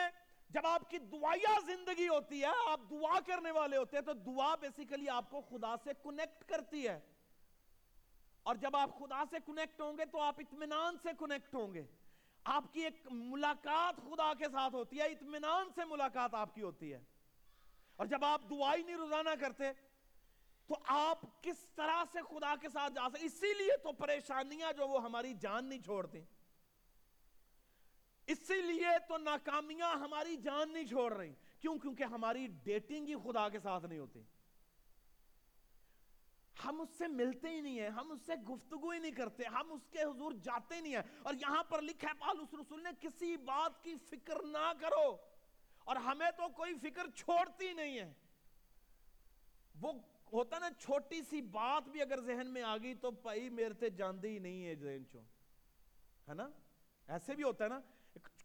[0.51, 4.55] جب آپ کی دعائیہ زندگی ہوتی ہے، آپ دعا کرنے والے ہوتے ہیں تو دعا
[4.55, 7.01] بیسیکلی آپ کو خدا سے کنیکٹ کرتی ہے۔
[8.43, 11.85] اور جب آپ خدا سے کنیکٹ ہوں گے تو آپ اطمینان سے کنیکٹ ہوں گے۔
[12.45, 16.93] آپ کی ایک ملاقات خدا کے ساتھ ہوتی ہے، اطمینان سے ملاقات آپ کی ہوتی
[16.93, 17.05] ہے۔
[17.97, 19.65] اور جب آپ دعائی نہیں روزانہ کرتے،
[20.67, 24.89] تو آپ کس طرح سے خدا کے ساتھ جا سکتے؟ اسی لیے تو پریشانیاں جو
[24.89, 26.21] وہ ہماری جان نہیں چھوڑتی۔
[28.27, 33.49] اسی لیے تو ناکامیاں ہماری جان نہیں چھوڑ رہی۔ کیوں؟ کیونکہ ہماری ڈیٹنگ ہی خدا
[33.49, 34.23] کے ساتھ نہیں ہوتی۔
[36.65, 39.73] ہم اس سے ملتے ہی نہیں ہیں، ہم اس سے گفتگو ہی نہیں کرتے، ہم
[39.73, 43.37] اس کے حضور جاتے نہیں ہیں۔ اور یہاں پر لکھا ہے پالوس رسول نے کسی
[43.37, 45.17] بات کی فکر نہ کرو۔
[45.79, 48.13] اور ہمیں تو کوئی فکر چھوڑتی نہیں ہے۔
[49.81, 49.93] وہ
[50.33, 53.91] ہوتا نا، چھوٹی سی بات بھی اگر ذہن میں آ گئی تو پائی میرے تے
[53.91, 55.21] جاندی ہی نہیں ہے ذہن چو
[56.29, 56.49] ہے نا؟
[57.09, 57.81] ایسے بھی ہوتا ہے نا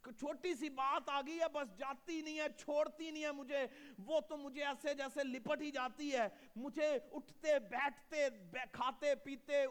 [0.04, 3.66] چھوٹی سی بات آ گئی ہے، بس جاتی نہیں ہے، چھوڑتی نہیں ہے مجھے۔
[3.98, 8.28] وہ تو مجھے ایسے جیسے لپٹ ہی جاتی ہے۔ مجھے اٹھتے، بیٹھتے
[8.72, 9.66] کھاتے، پیتے،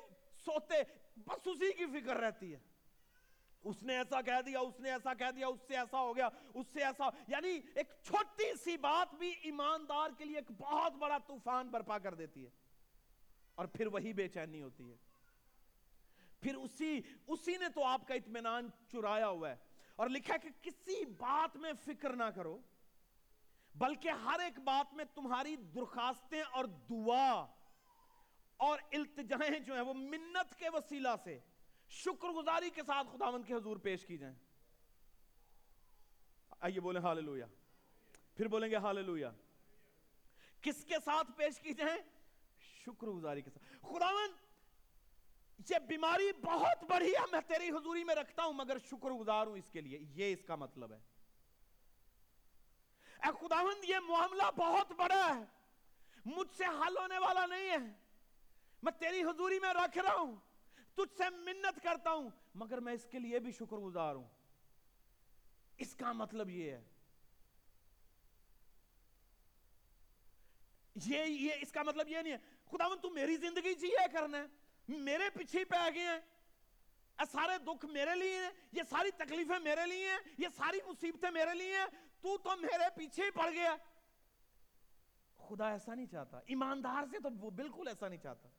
[0.45, 0.75] سوتے،
[1.17, 2.59] بس اسی کی فکر رہتی ہے۔
[3.63, 6.29] اس نے ایسا کہہ دیا، اس نے ایسا کہہ دیا، اس سے ایسا ہو گیا،
[6.53, 11.17] اس سے ایسا۔ یعنی ایک چھوٹی سی بات بھی ایماندار کے لیے ایک بہت بڑا
[11.17, 12.49] طوفان برپا کر دیتی ہے۔
[13.55, 14.97] اور پھر وہی بے چینی ہوتی ہے۔
[16.41, 19.68] پھر اسی اسی نے تو آپ کا اطمینان چرایا ہوا ہے۔
[19.99, 22.61] اور لکھا کہ کسی بات میں فکر نہ کرو،
[23.75, 27.45] بلکہ ہر ایک بات میں تمہاری درخواستیں اور دعا
[28.57, 31.39] اور التجائیں جو ہیں، وہ منت کے وسیلہ سے
[31.89, 34.35] شکر گزاری کے ساتھ خداوند کے حضور پیش کی جائیں۔
[36.59, 37.45] آئیے بولیں ہاللویا۔
[38.35, 39.31] پھر بولیں گے ہاللویا۔
[40.61, 42.01] کس کے ساتھ پیش کی جائیں؟
[42.59, 44.48] شکر گزاری کے ساتھ۔ خداوند
[45.69, 49.57] یہ بیماری بہت بڑی ہے میں تیری حضوری میں رکھتا ہوں مگر شکر گزار ہوں
[49.57, 50.99] اس کے لیے۔ یہ اس کا مطلب ہے۔
[53.23, 55.43] اے خداوند یہ معاملہ بہت بڑا ہے۔
[56.25, 57.77] مجھ سے حل ہونے والا نہیں ہے۔
[58.83, 60.35] میں تیری حضوری میں رکھ رہا ہوں۔
[60.95, 64.27] تجھ سے منت کرتا ہوں مگر میں اس کے لیے بھی شکر گزار ہوں۔
[65.77, 66.83] اس کا مطلب یہ ہے۔
[70.95, 72.37] یہ, یہ اس کا مطلب یہ نہیں ہے۔
[72.71, 74.58] خداوند تو میری زندگی جیے کرنا ہے۔
[74.97, 76.19] میرے پیچھے پہ گئے ہیں۔
[77.31, 81.53] سارے دکھ میرے لیے ہیں۔ یہ ساری تکلیفیں میرے لیے ہیں۔ یہ ساری مصیبتیں میرے
[81.53, 81.85] لیے ہیں۔
[82.21, 83.75] تو تو میرے پیچھے ہی پڑ گیا۔
[85.37, 88.49] خدا ایسا نہیں چاہتا۔ ایماندار سے تو وہ بالکل ایسا نہیں چاہتا۔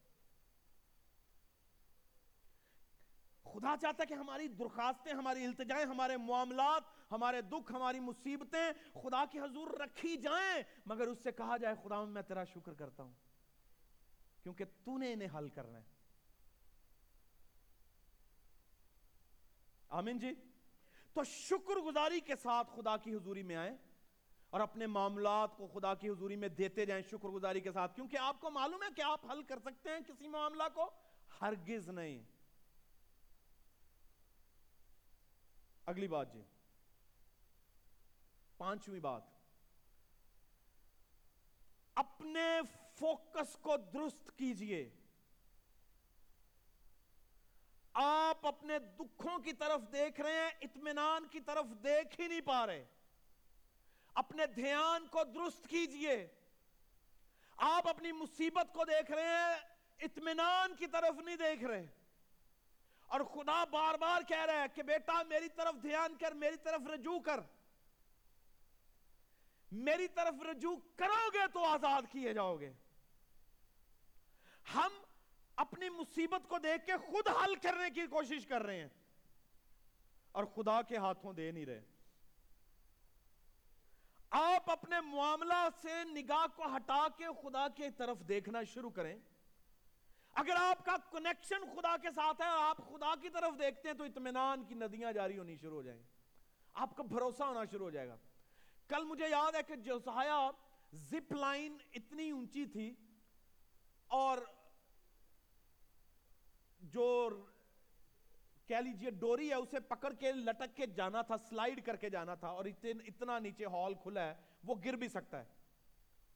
[3.44, 9.24] خدا چاہتا ہے کہ ہماری درخواستیں، ہماری التجائیں، ہمارے معاملات، ہمارے دکھ، ہماری مصیبتیں خدا
[9.24, 13.12] کی حضور رکھی جائیں۔ مگر اس سے کہا جائے خدا میں تیرا شکر کرتا ہوں۔
[14.42, 15.99] کیونکہ تو نے انہیں حل کرنا ہے۔
[19.90, 20.34] آمین جی۔
[21.12, 23.76] تو شکر گزاری کے ساتھ خدا کی حضوری میں آئیں
[24.50, 28.16] اور اپنے معاملات کو خدا کی حضوری میں دیتے جائیں شکر گزاری کے ساتھ، کیونکہ
[28.16, 30.90] آپ کو معلوم ہے کہ آپ حل کر سکتے ہیں کسی معاملہ کو،
[31.40, 32.22] ہرگز نہیں۔
[35.86, 36.42] اگلی بات جی۔
[38.56, 39.22] پانچویں بات۔
[41.94, 42.60] اپنے
[42.94, 44.99] فوکس کو درست کیجیے۔
[47.92, 52.66] آپ اپنے دکھوں کی طرف دیکھ رہے ہیں، اطمینان کی طرف دیکھ ہی نہیں پا
[52.66, 52.84] رہے۔
[54.14, 56.28] اپنے دھیان کو درست کیجیے۔
[57.56, 59.56] آپ اپنی مصیبت کو دیکھ رہے ہیں،
[59.98, 61.86] اطمینان کی طرف نہیں دیکھ رہے۔
[63.06, 66.80] اور خدا بار بار کہہ رہا ہے کہ بیٹا، میری طرف دھیان کر، میری طرف
[66.94, 67.40] رجوع کر۔
[69.72, 72.72] میری طرف رجوع کرو گے تو آزاد کیے جاؤ گے۔
[74.74, 74.92] ہم
[75.60, 78.88] اپنی مصیبت کو دیکھ کے خود حل کرنے کی کوشش کر رہے ہیں۔
[80.32, 81.84] اور خدا کے ہاتھوں دے نہیں رہے۔
[84.30, 89.16] آپ اپنے معاملہ سے نگاہ کو ہٹا کے خدا کے طرف دیکھنا شروع کریں۔
[90.34, 93.96] اگر آپ کا کنیکشن خدا کے ساتھ ہے اور آپ خدا کی طرف دیکھتے ہیں
[93.96, 96.02] تو اطمینان کی ندیاں جاری ہونی شروع ہو جائیں۔
[96.74, 98.16] آپ کا بھروسہ ہونا شروع ہو جائے گا۔
[98.88, 100.50] کل مجھے یاد ہے کہ جوسایا
[100.92, 102.94] زپ لائن اتنی اونچی تھی
[104.06, 104.38] اور
[106.80, 107.30] جو
[108.66, 112.34] کہہ لیجیے ڈوری ہے، اسے پکڑ کے لٹک کے جانا تھا، سلائیڈ کر کے جانا
[112.34, 115.44] تھا، اور اتنا نیچے ہال کھلا ہے، وہ گر بھی سکتا ہے۔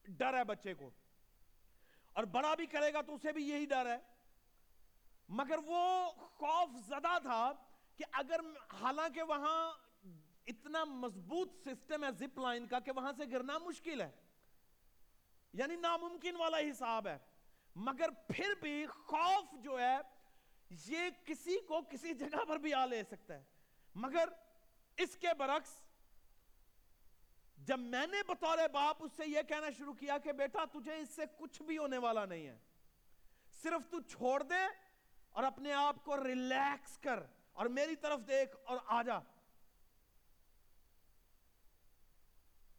[0.08, 0.90] ڈر ہے بچے کو۔
[2.12, 3.96] اور بڑا بھی کرے گا تو اسے بھی یہی ڈر ہے۔
[5.28, 7.52] مگر وہ خوف زدہ تھا
[7.96, 8.40] کہ اگر
[8.72, 9.72] حالانکہ وہاں
[10.46, 14.10] اتنا مضبوط سسٹم ہے زپ لائن کا کہ وہاں سے گرنا مشکل ہے۔
[15.52, 17.18] یعنی ناممکن والا حساب ہے۔
[17.74, 19.96] مگر پھر بھی خوف جو ہے
[20.86, 23.42] یہ کسی کو کسی جگہ پر بھی آ لے سکتا ہے۔
[23.94, 24.28] مگر
[24.96, 25.70] اس کے برعکس
[27.58, 31.10] جب میں نے بطور باپ اس سے یہ کہنا شروع کیا کہ بیٹا تجھے اس
[31.10, 32.58] سے کچھ بھی ہونے والا نہیں ہے۔
[33.62, 34.64] صرف تو چھوڑ دے
[35.30, 39.18] اور اپنے آپ کو ریلیکس کر اور میری طرف دیکھ اور آ جا۔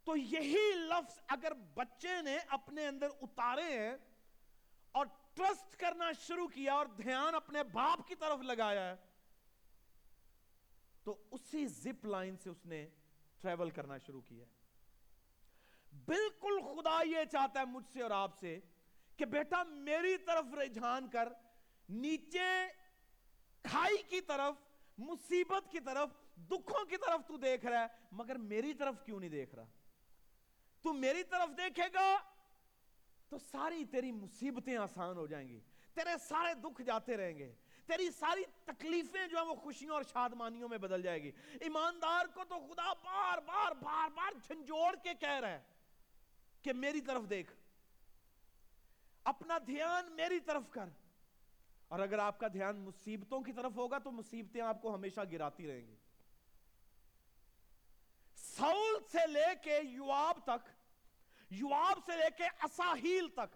[0.04, 3.98] تو یہی لفظ اگر بچے نے اپنے اندر اتارے ہیں
[4.92, 8.95] اور ٹرسٹ کرنا شروع کیا اور دھیان اپنے باپ کی طرف لگایا ہے،
[11.04, 12.86] تو اسی زپ لائن سے اس نے
[13.41, 14.45] ٹریول کرنا شروع کیا
[16.08, 18.60] بالکل خدا یہ چاہتا ہے مجھ سے اور آپ سے
[19.19, 21.30] کہ بیٹا میری طرف رجحان کر،
[21.89, 22.48] نیچے
[23.65, 24.56] کھائی کی طرف،
[24.98, 26.10] مصیبت کی طرف،
[26.50, 29.65] دکھوں کی طرف تو دیکھ رہا ہے، مگر میری طرف کیوں نہیں دیکھ رہا؟
[30.84, 32.08] تو میری طرف دیکھے گا
[33.30, 35.60] تو ساری تیری مصیبتیں آسان ہو جائیں گی۔
[35.94, 37.54] تیرے سارے دکھ جاتے رہیں گے۔
[37.86, 42.44] تیری ساری تکلیفیں جو ہیں وہ خوشیوں اور شادمانیوں میں بدل جائے گی۔ ایماندار کو
[42.50, 45.62] تو خدا بار بار بار بار جھنجوڑ کے کہہ رہا ہے
[46.62, 47.54] کہ میری طرف دیکھ۔
[49.24, 50.90] اپنا دھیان میری طرف کر۔
[51.88, 55.68] اور اگر آپ کا دھیان مصیبتوں کی طرف ہوگا تو مصیبتیں آپ کو ہمیشہ گراتی
[55.68, 55.96] رہیں گی۔
[58.36, 60.70] سول سے لے کے یواب تک
[61.50, 63.56] یواب سے لے کے اساہیل تک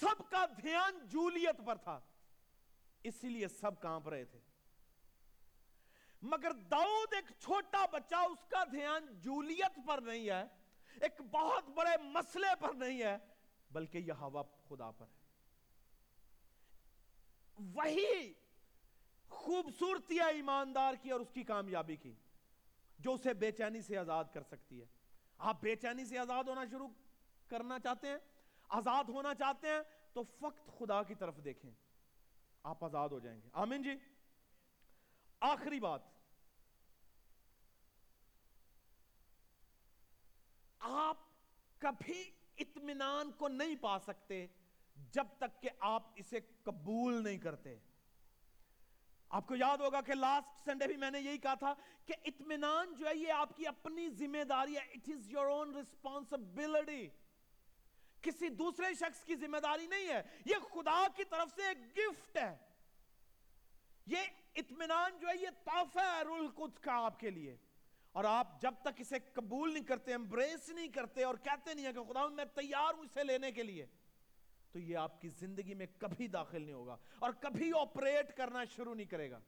[0.00, 2.00] سب کا دھیان جولیت پر تھا۔
[3.02, 4.38] اسی لیے سب کانپ رہے تھے۔
[6.22, 10.42] مگر داؤد ایک چھوٹا بچہ، اس کا دھیان جولیت پر نہیں ہے،
[11.00, 13.16] ایک بہت بڑے مسئلے پر نہیں ہے،
[13.70, 15.18] بلکہ یہ ہوا خدا پر ہے۔
[17.74, 18.32] وہی
[19.28, 22.14] خوبصورتی ہے ایماندار کی اور اس کی کامیابی کی،
[22.98, 24.86] جو اسے بے چینی سے آزاد کر سکتی ہے۔
[25.38, 26.88] آپ بے چینی سے آزاد ہونا شروع
[27.48, 28.18] کرنا چاہتے ہیں،
[28.68, 29.80] آزاد ہونا چاہتے ہیں،
[30.12, 31.70] تو فقط خدا کی طرف دیکھیں،
[32.62, 33.90] آپ آزاد ہو جائیں گے۔ آمین جی۔
[35.40, 36.00] آخری بات۔
[40.78, 41.16] آپ
[41.78, 44.46] کبھی اطمینان کو نہیں پا سکتے
[44.96, 47.78] جب تک کہ آپ اسے قبول نہیں کرتے۔
[49.28, 51.74] آپ کو یاد ہوگا کہ لاسٹ سنڈے بھی میں نے یہی کہا تھا
[52.06, 55.74] کہ اطمینان جو ہے یہ آپ کی اپنی ذمہ داری ہے it is your own
[55.74, 57.08] responsibility
[58.22, 62.36] کسی دوسرے شخص کی ذمہ داری نہیں ہے، یہ خدا کی طرف سے ایک گفٹ
[62.36, 62.56] ہے۔
[64.06, 64.18] یہ
[64.54, 67.56] اطمینان جو ہے، یہ تحفہ ہے رول کچھ کا آپ کے لیے۔
[68.12, 71.92] اور آپ جب تک اسے قبول نہیں کرتے امبریس نہیں کرتے اور کہتے نہیں ہیں
[71.92, 73.86] کہ خدا میں تیار ہوں اسے لینے کے لیے۔
[74.72, 78.94] تو یہ آپ کی زندگی میں کبھی داخل نہیں ہوگا اور کبھی آپریٹ کرنا شروع
[78.94, 79.40] نہیں کرے گا۔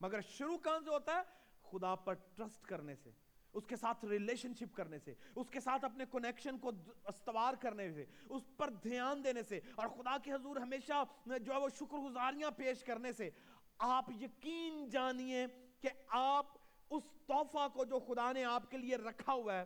[0.00, 1.22] مگر شروع کہاں سے ہوتا ہے؟
[1.70, 3.10] خدا پر ٹرسٹ کرنے سے،
[3.52, 6.70] اس کے ساتھ ریلیشن شپ کرنے سے، اس کے ساتھ اپنے کنیکشن کو
[7.04, 11.58] استوار کرنے سے، اس پر دھیان دینے سے اور خدا کے حضور ہمیشہ جو ہے
[11.58, 13.30] وہ شکر گزاریاں پیش کرنے سے۔
[13.78, 15.46] آپ یقین جانیے
[15.80, 16.46] کہ آپ
[16.90, 19.64] اس تحفہ کو جو خدا نے آپ کے لیے رکھا ہوا ہے،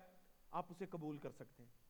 [0.50, 1.83] آپ اسے قبول کر سکتے ہیں۔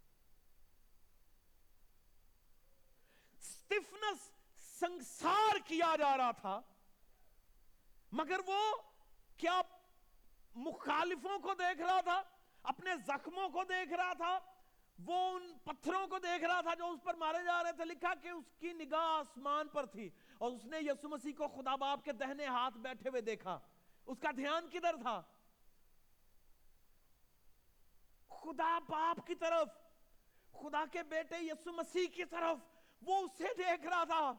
[3.74, 4.30] سٹفنس
[4.80, 6.60] سنسار کیا جا رہا تھا۔
[8.12, 8.76] مگر وہ
[9.36, 9.62] کیا
[10.54, 12.22] مخالفوں کو دیکھ رہا تھا،
[12.62, 14.38] اپنے زخموں کو دیکھ رہا تھا،
[15.04, 18.14] وہ ان پتھروں کو دیکھ رہا تھا جو اس پر مارے جا رہے تھے۔ لکھا
[18.14, 22.04] کہ اس کی نگاہ آسمان پر تھی اور اس نے یسو مسیح کو خدا باپ
[22.04, 23.58] کے دہنے ہاتھ بیٹھے ہوئے دیکھا۔
[24.06, 25.22] اس کا دھیان کدھر تھا؟
[28.28, 29.68] خدا باپ کی طرف۔
[30.52, 32.73] خدا کے بیٹے یسو مسیح کی طرف۔
[33.06, 34.32] وہ اسے دیکھ رہا تھا۔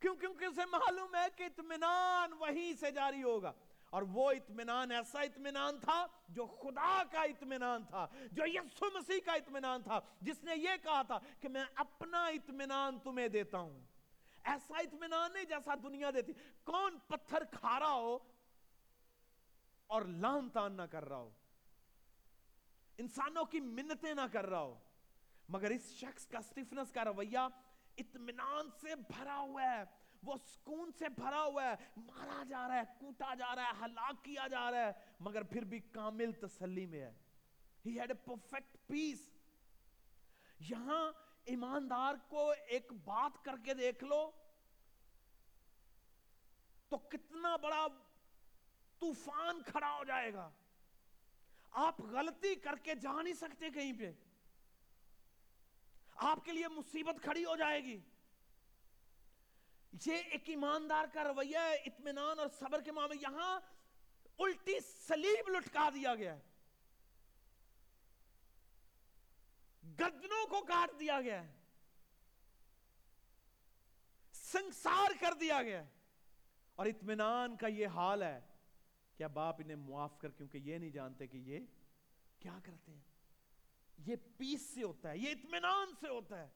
[0.00, 3.52] کیوں کیونکہ اسے معلوم ہے کہ اطمینان وہیں سے جاری ہوگا۔
[3.90, 9.32] اور وہ اطمینان ایسا اطمینان تھا جو خدا کا اطمینان تھا، جو یسو مسیح کا
[9.32, 13.80] اطمینان تھا۔ جس نے یہ کہا تھا کہ میں اپنا اطمینان تمہیں دیتا ہوں۔
[14.44, 16.32] ایسا اطمینان نہیں جیسا دنیا دیتی۔
[16.64, 18.18] کون پتھر کھا رہا ہو
[19.86, 21.30] اور لان تان نہ کر رہا ہو۔
[22.98, 24.78] انسانوں کی منتیں نہ کر رہا ہو۔
[25.48, 27.38] مگر اس شخص کا سٹیفنس کا رویہ
[27.96, 29.84] اطمینان سے بھرا ہوا ہے۔
[30.22, 34.24] وہ سکون سے بھرا ہوا ہے۔ مارا جا رہا ہے، کوٹا جا رہا ہے، ہلاک
[34.24, 37.12] کیا جا رہا ہے، مگر پھر بھی کامل تسلی میں ہے۔
[37.88, 39.26] He had a perfect peace.
[40.58, 41.12] یہاں
[41.44, 44.30] ایماندار کو ایک بات کر کے دیکھ لو۔
[46.88, 47.86] تو کتنا بڑا
[48.98, 50.50] طوفان کھڑا ہو جائے گا۔
[51.70, 54.12] آپ غلطی کر کے جا نہیں سکتے کہیں پہ۔
[56.16, 58.00] آپ کے لیے مصیبت کھڑی ہو جائے گی۔
[60.06, 63.60] یہ ایک ایماندار کا رویہ ہے، اطمینان اور صبر کے معاملے۔ یہاں
[64.38, 66.40] الٹی سلیب لٹکا دیا گیا ہے۔
[70.00, 71.54] گردنوں کو کاٹ دیا گیا ہے۔
[74.32, 75.90] سنسار کر دیا گیا ہے۔
[76.74, 78.40] اور اطمینان کا یہ حال ہے
[79.16, 81.60] کیا باپ انہیں معاف کر، کیونکہ یہ نہیں جانتے کہ یہ
[82.38, 83.15] کیا کرتے ہیں۔
[83.98, 86.48] یہ پیس سے ہوتا ہے، یہ اطمینان سے ہوتا ہے۔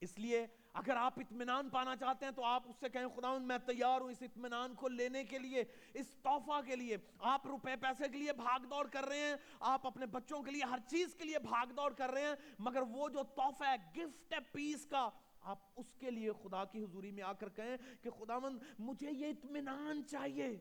[0.00, 3.58] اس لیے اگر آپ اطمینان پانا چاہتے ہیں تو آپ اس سے کہیں خدا میں
[3.58, 5.64] تیار ہوں اس اطمینان کو لینے کے لیے،
[5.94, 9.86] اس تحفہ کے لیے۔ آپ روپے پیسے کے لیے بھاگ دوڑ کر رہے ہیں، آپ
[9.86, 13.08] اپنے بچوں کے لیے ہر چیز کے لیے بھاگ دوڑ کر رہے ہیں، مگر وہ
[13.08, 17.22] جو تحفہ ہے گفٹ ہے پیس کا، آپ اس کے لیے خدا کی حضوری میں
[17.22, 18.38] آ کر کہیں کہ خدا
[18.78, 20.58] مجھے یہ اطمینان چاہیے۔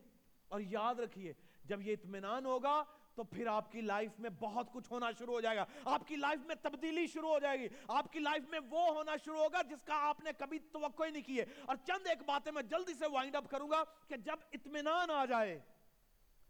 [0.47, 1.33] اور یاد رکھیے،
[1.65, 2.83] جب یہ اطمینان ہوگا
[3.15, 6.15] تو پھر آپ کی لائف میں بہت کچھ ہونا شروع ہو جائے گا۔ آپ کی
[6.15, 9.61] لائف میں تبدیلی شروع ہو جائے گی۔ آپ کی لائف میں وہ ہونا شروع ہوگا
[9.61, 12.61] جس کا آپ نے کبھی توقع ہی نہیں کی ہے۔ اور چند ایک باتیں میں
[12.61, 15.59] جلدی سے وائنڈ اپ کروں گا کہ جب اطمینان آ جائے،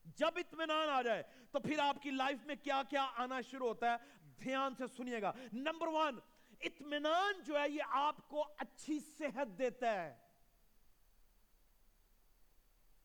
[0.05, 3.91] جب اطمینان آ جائے، تو پھر آپ کی لائف میں کیا کیا آنا شروع ہوتا
[3.91, 3.95] ہے،
[4.43, 6.19] دھیان سے سنیے گا۔ نمبر ون
[6.61, 10.15] اطمینان جو ہے یہ آپ کو اچھی صحت دیتا ہے۔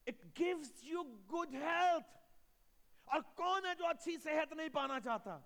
[0.07, 2.20] It gives you good health
[3.11, 5.39] اور کون ہے جو اچھی صحت نہیں پانا چاہتا؟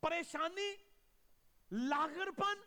[0.00, 0.74] پریشانی
[1.72, 2.60] لاغر پن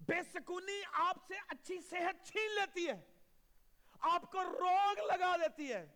[0.00, 3.04] بے سکونی آپ سے اچھی صحت چھین لیتی ہے،
[4.00, 5.94] آپ کو روگ لگا دیتی ہے۔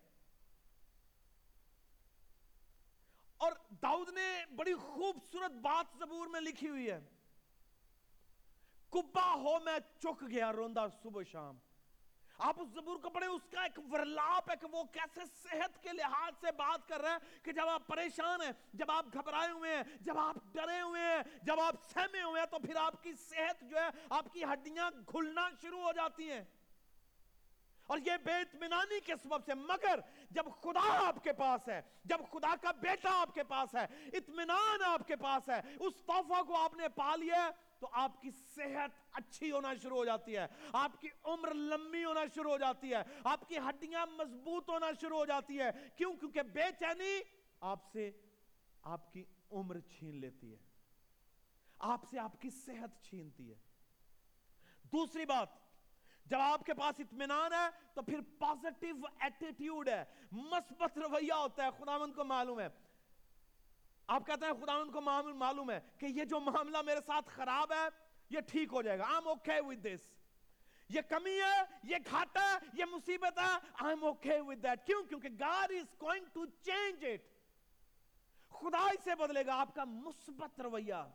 [3.37, 6.99] اور داؤد نے بڑی خوبصورت بات زبور میں لکھی ہوئی ہے۔
[8.89, 11.57] کبا ہو میں چک گیا روندا صبح شام۔
[12.37, 15.89] آپ اس زبور کو پڑھیں، اس کا ایک ورلاپ ہے کہ وہ کیسے صحت کے
[15.93, 19.75] لحاظ سے بات کر رہے ہیں کہ جب آپ پریشان ہیں، جب آپ گھبرائے ہوئے
[19.75, 23.13] ہیں، جب آپ ڈرے ہوئے ہیں، جب آپ سہمے ہوئے ہیں، تو پھر آپ کی
[23.13, 26.43] صحت جو ہے، آپ کی ہڈیاں گھلنا شروع ہو جاتی ہیں۔
[27.83, 29.99] اور یہ بے اطمینانی کے سبب سے، مگر
[30.31, 34.83] جب خدا آپ کے پاس ہے، جب خدا کا بیٹا آپ کے پاس ہے، اطمینان
[34.83, 37.49] آپ کے پاس ہے، اس تحفہ کو آپ نے پا لیا
[37.83, 42.19] تو آپ کی صحت اچھی ہونا شروع ہو جاتی ہے۔ آپ کی عمر لمبی ہونا
[42.35, 46.41] شروع ہو جاتی ہے۔ آپ کی ہڈیاں مضبوط ہونا شروع ہو جاتی ہے۔ کیوں؟ کیونکہ
[46.41, 47.19] بے چینی
[47.59, 48.11] آپ سے
[48.81, 50.57] آپ کی عمر چھین لیتی ہے۔
[51.79, 53.55] آپ سے آپ کی صحت چھینتی ہے۔
[54.91, 55.49] دوسری بات،
[56.25, 61.69] جب آپ کے پاس اطمینان ہے تو پھر پازیٹیو ایٹیٹیوڈ ہے۔ مثبت رویہ ہوتا ہے،
[61.77, 62.67] خداوند کو معلوم ہے۔
[64.07, 65.01] آپ کہتے ہیں خداوند کو
[65.33, 67.87] معلوم ہے کہ یہ جو معاملہ میرے ساتھ خراب ہے،
[68.29, 69.99] یہ ٹھیک ہو جائے گا۔ I'm okay with this.
[70.89, 74.75] یہ کمی ہے، یہ گھاٹا ہے، یہ مصیبت ہے۔ I'm okay with that.
[74.85, 77.33] کیوں؟ کیونکہ God is going to change it.
[78.49, 81.09] خدا اسے بدلے گا آپ کا مثبت رویہ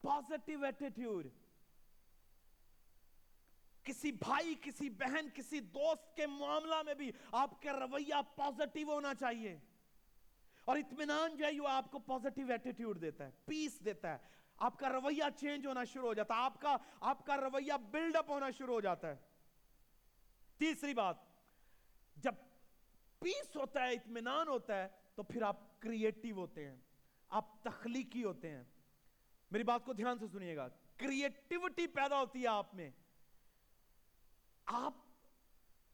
[0.00, 1.26] پازیٹیو ایٹیٹیوڈ
[3.82, 9.14] کسی بھائی، کسی بہن، کسی دوست کے معاملہ میں بھی آپ کا رویہ پازیٹیو ہونا
[9.14, 9.58] چاہیے۔
[10.64, 14.18] اور اطمینان جو ہے یہ آپ کو پازیٹیو ایٹیٹیوڈ دیتا ہے پیس دیتا ہے۔
[14.56, 18.16] آپ کا رویہ چینج ہونا شروع ہو جاتا ہے۔ آپ کا آپ کا رویہ بلڈ
[18.16, 19.16] اپ ہونا شروع ہو جاتا ہے۔
[20.58, 21.16] تیسری بات،
[22.16, 22.34] جب
[23.18, 26.76] پیس ہوتا ہے، اطمینان ہوتا ہے، تو پھر آپ کریٹیو ہوتے ہیں۔
[27.28, 28.64] آپ تخلیقی ہوتے ہیں۔
[29.50, 32.90] میری بات کو دھیان سے سنیے گا۔ کریٹیوٹی پیدا ہوتی ہے آپ میں۔
[34.64, 34.94] آپ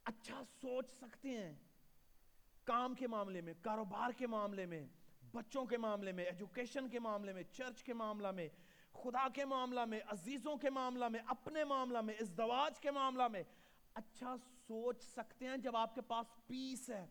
[0.04, 1.54] اچھا سوچ سکتے ہیں۔
[2.64, 4.86] کام کے معاملے میں، کاروبار کے معاملے میں،
[5.34, 8.48] بچوں کے معاملے میں ایجوکیشن کے معاملے میں چرچ کے معاملہ میں،
[8.92, 13.42] خدا کے معاملہ میں، عزیزوں کے معاملہ میں، اپنے معاملہ میں، ازدواج کے معاملہ میں۔
[13.94, 14.36] اچھا
[14.66, 17.06] سوچ سکتے ہیں جب آپ کے پاس پیس ہے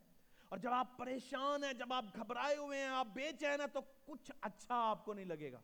[0.49, 3.79] اور جب آپ پریشان ہیں، جب آپ گھبرائے ہوئے ہیں، آپ بے چین ہیں، تو
[4.05, 5.61] کچھ اچھا آپ کو نہیں لگے گا۔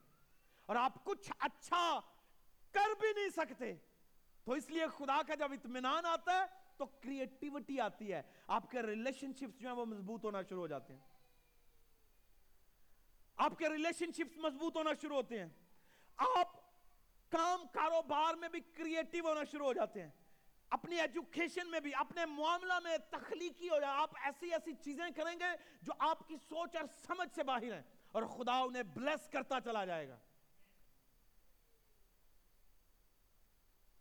[0.66, 2.00] اور آپ کچھ اچھا
[2.72, 3.74] کر بھی نہیں سکتے۔
[4.44, 8.82] تو اس لیے خدا کا جب اطمینان آتا ہے تو کریٹیوٹی آتی ہے۔ آپ کے
[8.82, 11.00] ریلیشن شپس جو ہیں وہ مضبوط ہونا شروع ہو جاتے ہیں۔
[13.36, 15.50] آپ کے ریلیشن شپس مضبوط ہونا شروع ہوتے ہیں۔
[16.18, 16.48] آپ
[17.30, 20.10] کام کاروبار میں بھی کریٹیو ہونا شروع ہو جاتے ہیں۔
[20.70, 25.40] اپنی ایجوکیشن میں بھی، اپنے معاملہ میں تخلیقی ہو جائے آپ ایسی ایسی چیزیں کریں
[25.40, 25.46] گے
[25.82, 29.86] جو آپ کی سوچ اور سمجھ سے باہر ہیں اور خدا انہیں بلیس کرتا چلا
[29.86, 30.18] جائے گا۔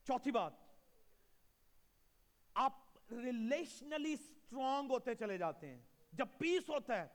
[0.07, 0.64] چوتھی بات
[3.11, 5.81] ریلیشنلی سٹرونگ ہوتے چلے جاتے ہیں۔
[6.13, 7.09] جب پیس ہوتا ہے،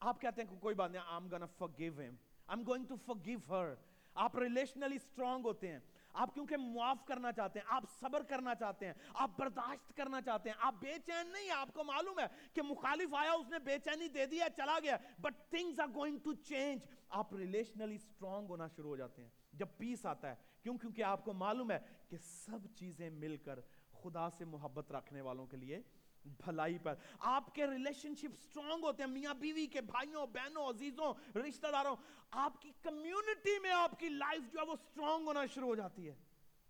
[0.00, 2.12] آپ کہتے ہیں کہ کوئی بات نہیں، I'm gonna forgive him.
[2.54, 3.74] I'm going to forgive her.
[4.14, 5.78] آپ ریلیشنلی سٹرونگ ہوتے ہیں۔
[6.12, 10.50] آپ کیونکہ معاف کرنا چاہتے ہیں، آپ صبر کرنا چاہتے ہیں، آپ برداشت کرنا چاہتے
[10.50, 13.78] ہیں۔ آپ بے چین نہیں، آپ کو معلوم ہے کہ مخالف آیا، اس نے بے
[13.84, 18.68] چینی دے دیا چلا گیا۔ But things are going to change آپ ریلیشنلی سٹرونگ ہونا
[18.68, 21.78] شروع ہو جاتے ہیں۔ جب پیس آتا ہے، کیوں؟ کیونکہ آپ کو معلوم ہے
[22.08, 23.60] کہ سب چیزیں مل کر
[24.02, 25.82] خدا سے محبت رکھنے والوں کے لیے
[26.24, 31.38] بھلائی پر۔ آپ کے ریلیشن شپ سٹرونگ ہوتے ہیں، میاں بیوی کے بھائیوں، بہنوں، عزیزوں،
[31.38, 31.96] رشتہ داروں۔
[32.30, 36.08] آپ کی کمیونٹی میں آپ کی لائف جو ہے وہ سٹرونگ ہونا شروع ہو جاتی
[36.08, 36.14] ہے۔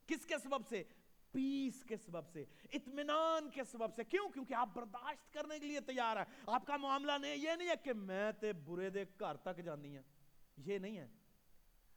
[0.07, 0.83] کس کے سبب سے؟
[1.33, 5.81] پیس کے سبب سے، اطمینان کے سبب سے۔ کیوں؟ کیونکہ آپ برداشت کرنے کے لیے
[5.81, 9.37] تیار ہے آپ کا معاملہ نہیں، یہ نہیں ہے کہ میں تے برے دے گھر
[9.37, 10.03] تک جانی ہیں۔
[10.57, 11.09] یہ نہیں ہے۔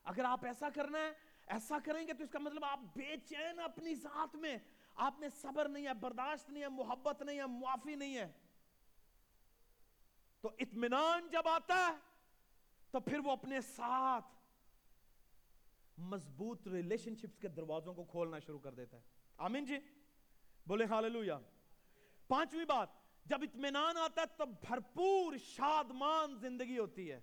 [0.03, 1.11] اگر آپ ایسا کرنا ہے،
[1.47, 4.57] ایسا کریں گے تو اس کا مطلب آپ بے چین اپنی ذات میں
[4.95, 8.31] آپ میں صبر نہیں ہے، برداشت نہیں ہے، محبت نہیں ہے، معافی نہیں ہے۔
[10.41, 11.97] تو اطمینان جب آتا ہے،
[12.91, 14.25] تو پھر وہ اپنے ساتھ
[15.97, 19.01] مضبوط ریلیشن شپس کے دروازوں کو کھولنا شروع کر دیتا ہے۔
[19.37, 19.77] آمین جی۔
[20.67, 21.39] بولے ہاللویا
[22.27, 22.89] پانچویں بات،
[23.25, 27.19] جب اطمینان آتا ہے تو بھرپور شادمان زندگی ہوتی ہے۔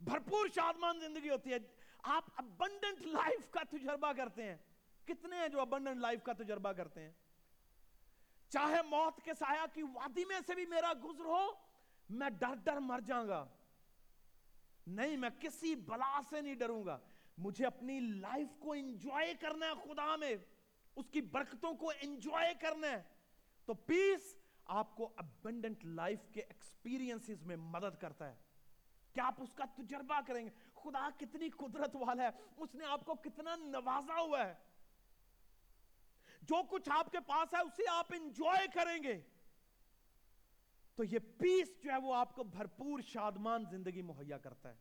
[0.00, 1.56] بھرپور شادمان زندگی ہوتی ہے۔
[2.02, 4.56] آپ ابنڈنٹ لائف کا تجربہ کرتے ہیں۔
[5.06, 7.12] کتنے ہیں جو ابنڈنٹ لائف کا تجربہ کرتے ہیں؟
[8.48, 11.52] چاہے موت کے سایہ کی وادی میں سے بھی میرا گزر ہو،
[12.10, 13.46] میں ڈر ڈر مر جاؤں گا۔
[14.86, 16.98] نہیں، میں کسی بلا سے نہیں ڈروں گا۔
[17.38, 20.36] مجھے اپنی لائف کو انجوائے کرنا ہے خدا میں،
[20.96, 23.02] اس کی برکتوں کو انجوائے کرنا ہے۔
[23.64, 28.34] تو پیس آپ کو ابنڈنٹ لائف کے ایکسپیرینسز میں مدد کرتا ہے۔
[29.12, 33.04] کیا آپ اس کا تجربہ کریں گے؟ خدا کتنی قدرت والا ہے، اس نے آپ
[33.04, 34.54] کو کتنا نوازا ہوا ہے۔
[36.48, 39.20] جو کچھ آپ کے پاس ہے، اسے آپ انجوائے کریں گے۔
[40.94, 44.74] تو یہ پیس جو ہے وہ آپ کو بھرپور شادمان زندگی مہیا کرتا ہے۔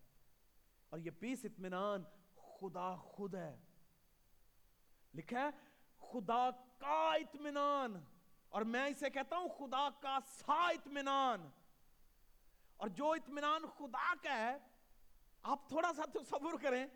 [0.90, 2.04] اور یہ پیس اطمینان
[2.36, 3.60] خدا خود ہے۔
[5.14, 5.50] لکھا ہے،
[6.00, 8.04] خدا کا اطمینان۔
[8.50, 11.50] اور میں اسے کہتا ہوں، خدا کا سا اطمینان۔
[12.78, 14.58] اور جو اطمینان خدا کا ہے،
[15.42, 16.88] آپ تھوڑا سا تصور کریں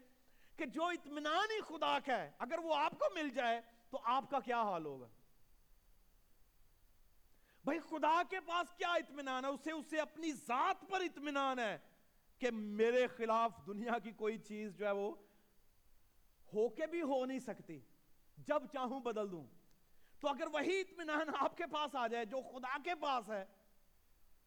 [0.56, 4.30] کہ جو اطمینان ہی خدا کا ہے، اگر وہ آپ کو مل جائے تو آپ
[4.30, 5.08] کا کیا حال ہوگا؟
[7.64, 11.78] بھائی خدا کے پاس کیا اطمینان ہے؟ اسے اسے اپنی ذات پر اطمینان ہے
[12.40, 15.16] کہ میرے خلاف دنیا کی کوئی چیز جو ہے وہ
[16.54, 17.80] ہو کے بھی ہو نہیں سکتی۔
[18.38, 19.48] جب چاہوں بدل دوں۔
[20.20, 23.46] تو اگر وہی اطمینان آپ کے پاس آ جائے، جو خدا کے پاس ہے،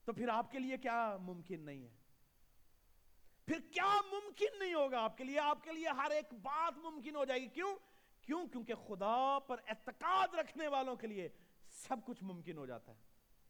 [0.04, 1.96] تو پھر آپ کے لیے کیا ممکن نہیں ہے؟
[3.46, 7.16] پھر کیا ممکن نہیں ہوگا آپ کے لیے؟ آپ کے لیے ہر ایک بات ممکن
[7.16, 7.76] ہو جائے گی۔ کیوں؟
[8.22, 11.28] کیوں؟ کیونکہ خدا پر اعتقاد رکھنے والوں کے لیے
[11.70, 12.98] سب کچھ ممکن ہو جاتا ہے۔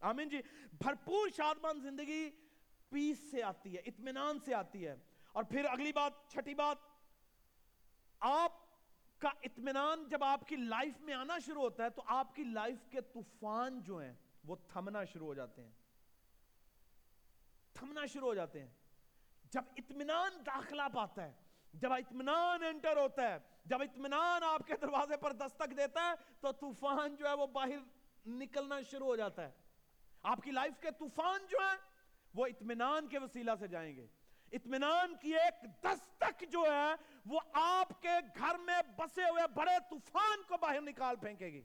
[0.01, 0.39] آمین جی
[0.73, 2.31] بھرپور شادمان زندگی
[2.89, 4.97] پیس سے آتی ہے، اطمینان سے آتی ہے۔
[5.33, 6.77] اور پھر اگلی بات، چھٹی بات،
[8.21, 8.53] آپ
[9.19, 12.91] کا اطمینان جب آپ کی لائف میں آنا شروع ہوتا ہے تو آپ کی لائف
[12.91, 14.15] کے طوفان جو ہیں،
[14.45, 15.71] وہ تھمنا شروع ہو جاتے ہیں۔
[17.73, 18.71] تھمنا شروع ہو جاتے ہیں۔
[19.45, 21.33] جب اطمینان داخلہ پاتا ہے،
[21.73, 26.53] جب اطمینان انٹر ہوتا ہے جب اطمینان آپ کے دروازے پر دستک دیتا ہے، تو
[26.53, 27.79] طوفان جو ہے وہ باہر
[28.27, 29.51] نکلنا شروع ہو جاتا ہے۔
[30.23, 31.77] آپ کی لائف کے طوفان جو ہیں،
[32.35, 34.07] وہ اطمینان کے وسیلہ سے جائیں گے۔
[34.53, 40.43] اطمینان کی ایک دستک جو ہے، وہ آپ کے گھر میں بسے ہوئے بڑے طوفان
[40.49, 41.63] کو باہر نکال پھینکے گی۔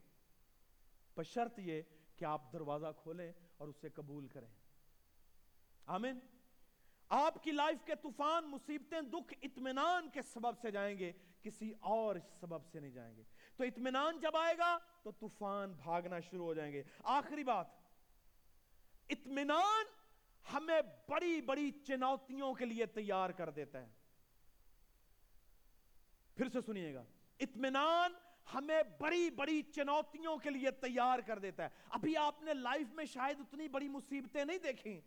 [1.17, 1.81] بشرط یہ
[2.15, 4.47] کہ آپ دروازہ کھولیں اور اسے قبول کریں۔
[5.85, 6.19] آمین۔
[7.09, 11.13] آپ کی لائف کے طوفان، مصیبتیں، دکھ، اطمینان کے سبب سے جائیں گے۔
[11.45, 13.23] کسی اور سبب سے نہیں جائیں گے۔
[13.55, 17.67] تو اطمینان جب آئے گا تو طوفان بھاگنا شروع ہو جائیں گے۔ آخری بات،
[19.09, 19.85] اطمینان
[20.53, 23.87] ہمیں بڑی بڑی چنوتیوں کے لیے تیار کر دیتا ہے۔
[26.35, 27.03] پھر سے سنیے گا،
[27.39, 28.13] اطمینان
[28.53, 33.05] ہمیں بڑی بڑی چنوتیوں کے لیے تیار کر دیتا ہے۔ ابھی آپ نے لائف میں
[33.05, 35.01] شاید اتنی بڑی مصیبتیں نہیں دیکھی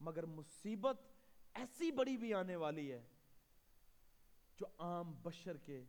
[0.00, 1.00] مگر مصیبت
[1.54, 3.02] ایسی بڑی بھی آنے والی ہے
[4.60, 5.84] جو عام بشر کے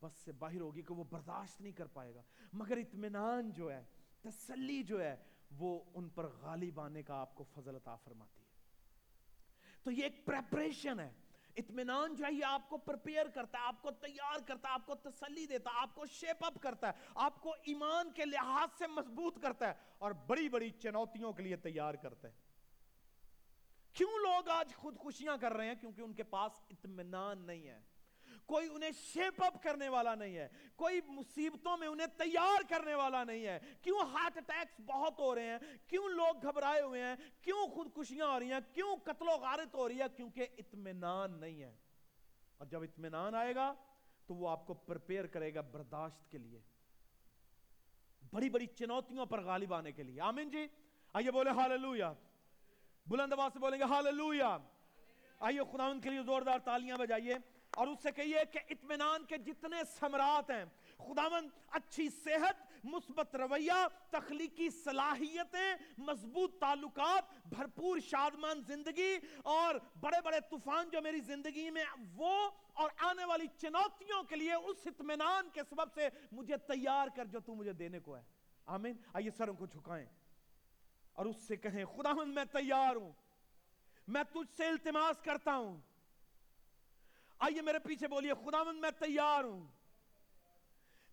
[0.00, 2.22] بس سے باہر ہوگی کہ وہ برداشت نہیں کر پائے گا۔
[2.52, 3.84] مگر اطمینان جو ہے،
[4.20, 5.16] تسلی جو ہے،
[5.50, 8.48] وہ ان پر غالب آنے کا آپ کو فضل عطا فرماتی ہے۔
[9.82, 11.10] تو یہ ایک پریپریشن ہے۔
[11.56, 14.86] اطمینان جو ہے، یہ آپ کو پرپیئر کرتا ہے، آپ کو تیار کرتا ہے، آپ
[14.86, 18.78] کو تسلی دیتا ہے، آپ کو شیپ اپ کرتا ہے، آپ کو ایمان کے لحاظ
[18.78, 22.32] سے مضبوط کرتا ہے اور بڑی بڑی چنوتیوں کے لیے تیار کرتا ہے۔
[23.92, 27.80] کیوں لوگ آج خود خوشیاں کر رہے ہیں؟ کیونکہ ان کے پاس اطمینان نہیں ہے۔
[28.46, 33.24] کوئی انہیں شیپ اپ کرنے والا نہیں ہے۔ کوئی مصیبتوں میں انہیں تیار کرنے والا
[33.24, 37.66] نہیں ہے۔ کیوں ہارٹ اٹیکس بہت ہو رہے ہیں؟ کیوں لوگ گھبرائے ہوئے ہیں؟ کیوں
[37.66, 41.76] خودکشیاں ہو رہی ہیں؟ کیوں قتل و غارت ہو رہی ہے؟ کیونکہ اطمینان نہیں ہے۔
[42.58, 43.74] اور جب اطمینان آئے گا
[44.26, 46.60] تو وہ آپ کو پرپیئر کرے گا برداشت کے لیے۔
[48.32, 50.66] بڑی بڑی چنوتیوں پر غالب آنے کے لیے۔ آمین جی۔
[51.12, 52.12] آئیے بولے ہاللویا
[53.06, 54.58] بلند آواز سے بولیں گے ہاللویا
[55.38, 57.34] آئیے خدا کے لیے زوردار تالیاں بجائیے
[57.70, 60.64] اور اس سے کہیے کہ اطمینان کے جتنے سمرات ہیں
[60.98, 70.40] خداون اچھی صحت، مثبت رویہ، تخلیقی صلاحیتیں، مضبوط تعلقات، بھرپور شادمان زندگی اور بڑے بڑے
[70.50, 71.84] طوفان جو میری زندگی میں
[72.14, 77.24] وہ اور آنے والی چنوتیوں کے لیے اس اطمینان کے سبب سے مجھے تیار کر
[77.24, 78.22] جو تو مجھے دینے کو ہے۔
[78.66, 80.06] آمین۔ آئیے سروں کو جھکائیں۔
[81.12, 83.12] اور اس سے کہیں خداون میں تیار ہوں،
[84.08, 85.80] میں تجھ سے التماس کرتا ہوں.
[87.38, 89.66] آئیے میرے پیچھے بولیے خدا میں تیار ہوں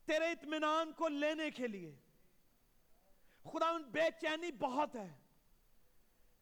[0.06, 1.96] تیرے اطمینان کو لینے کے لیے۔
[3.44, 5.10] خدا بے چینی بہت ہے،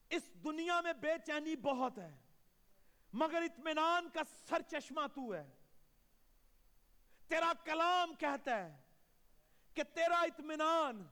[0.10, 2.16] اس دنیا میں بے چینی بہت ہے،
[3.14, 5.46] مگر اطمینان کا سر چشمہ تو ہے۔
[7.28, 8.76] تیرا کلام کہتا ہے
[9.74, 11.04] کہ تیرا اطمینان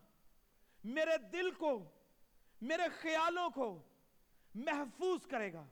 [0.83, 1.71] میرے دل کو
[2.61, 3.81] میرے خیالوں کو
[4.55, 5.65] محفوظ کرے گا۔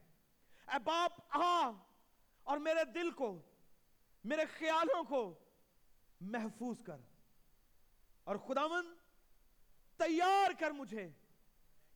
[0.68, 1.72] اے باپ آ
[2.44, 3.42] اور میرے دل کو،
[4.24, 5.40] میرے خیالوں کو
[6.22, 6.98] محفوظ کر۔
[8.24, 8.96] اور خداون
[9.98, 11.10] تیار کر مجھے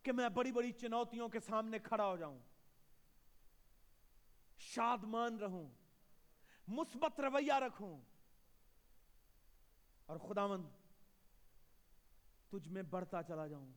[0.02, 2.38] کہ میں بڑی بڑی چنوتیوں کے سامنے کھڑا ہو جاؤں۔
[4.58, 5.68] شادمان رہوں،
[6.68, 8.00] مثبت رویہ رکھوں۔
[10.06, 10.70] اور خداون
[12.48, 13.72] تجھ میں بڑھتا چلا جاؤں۔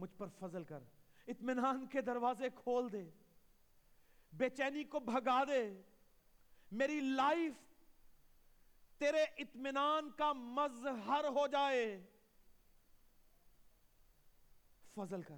[0.00, 0.82] مجھ پر فضل کر۔
[1.26, 3.10] اطمینان کے دروازے کھول دے۔
[4.32, 5.82] بے چینی کو بھگا دے۔
[6.72, 7.52] میری لائف
[8.98, 12.06] تیرے اطمینان کا مظہر ہو جائے۔
[14.94, 15.36] فضل کر۔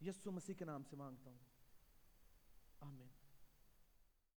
[0.00, 1.38] یسو مسیح کے نام سے مانگتا ہوں۔
[2.80, 3.15] آمین۔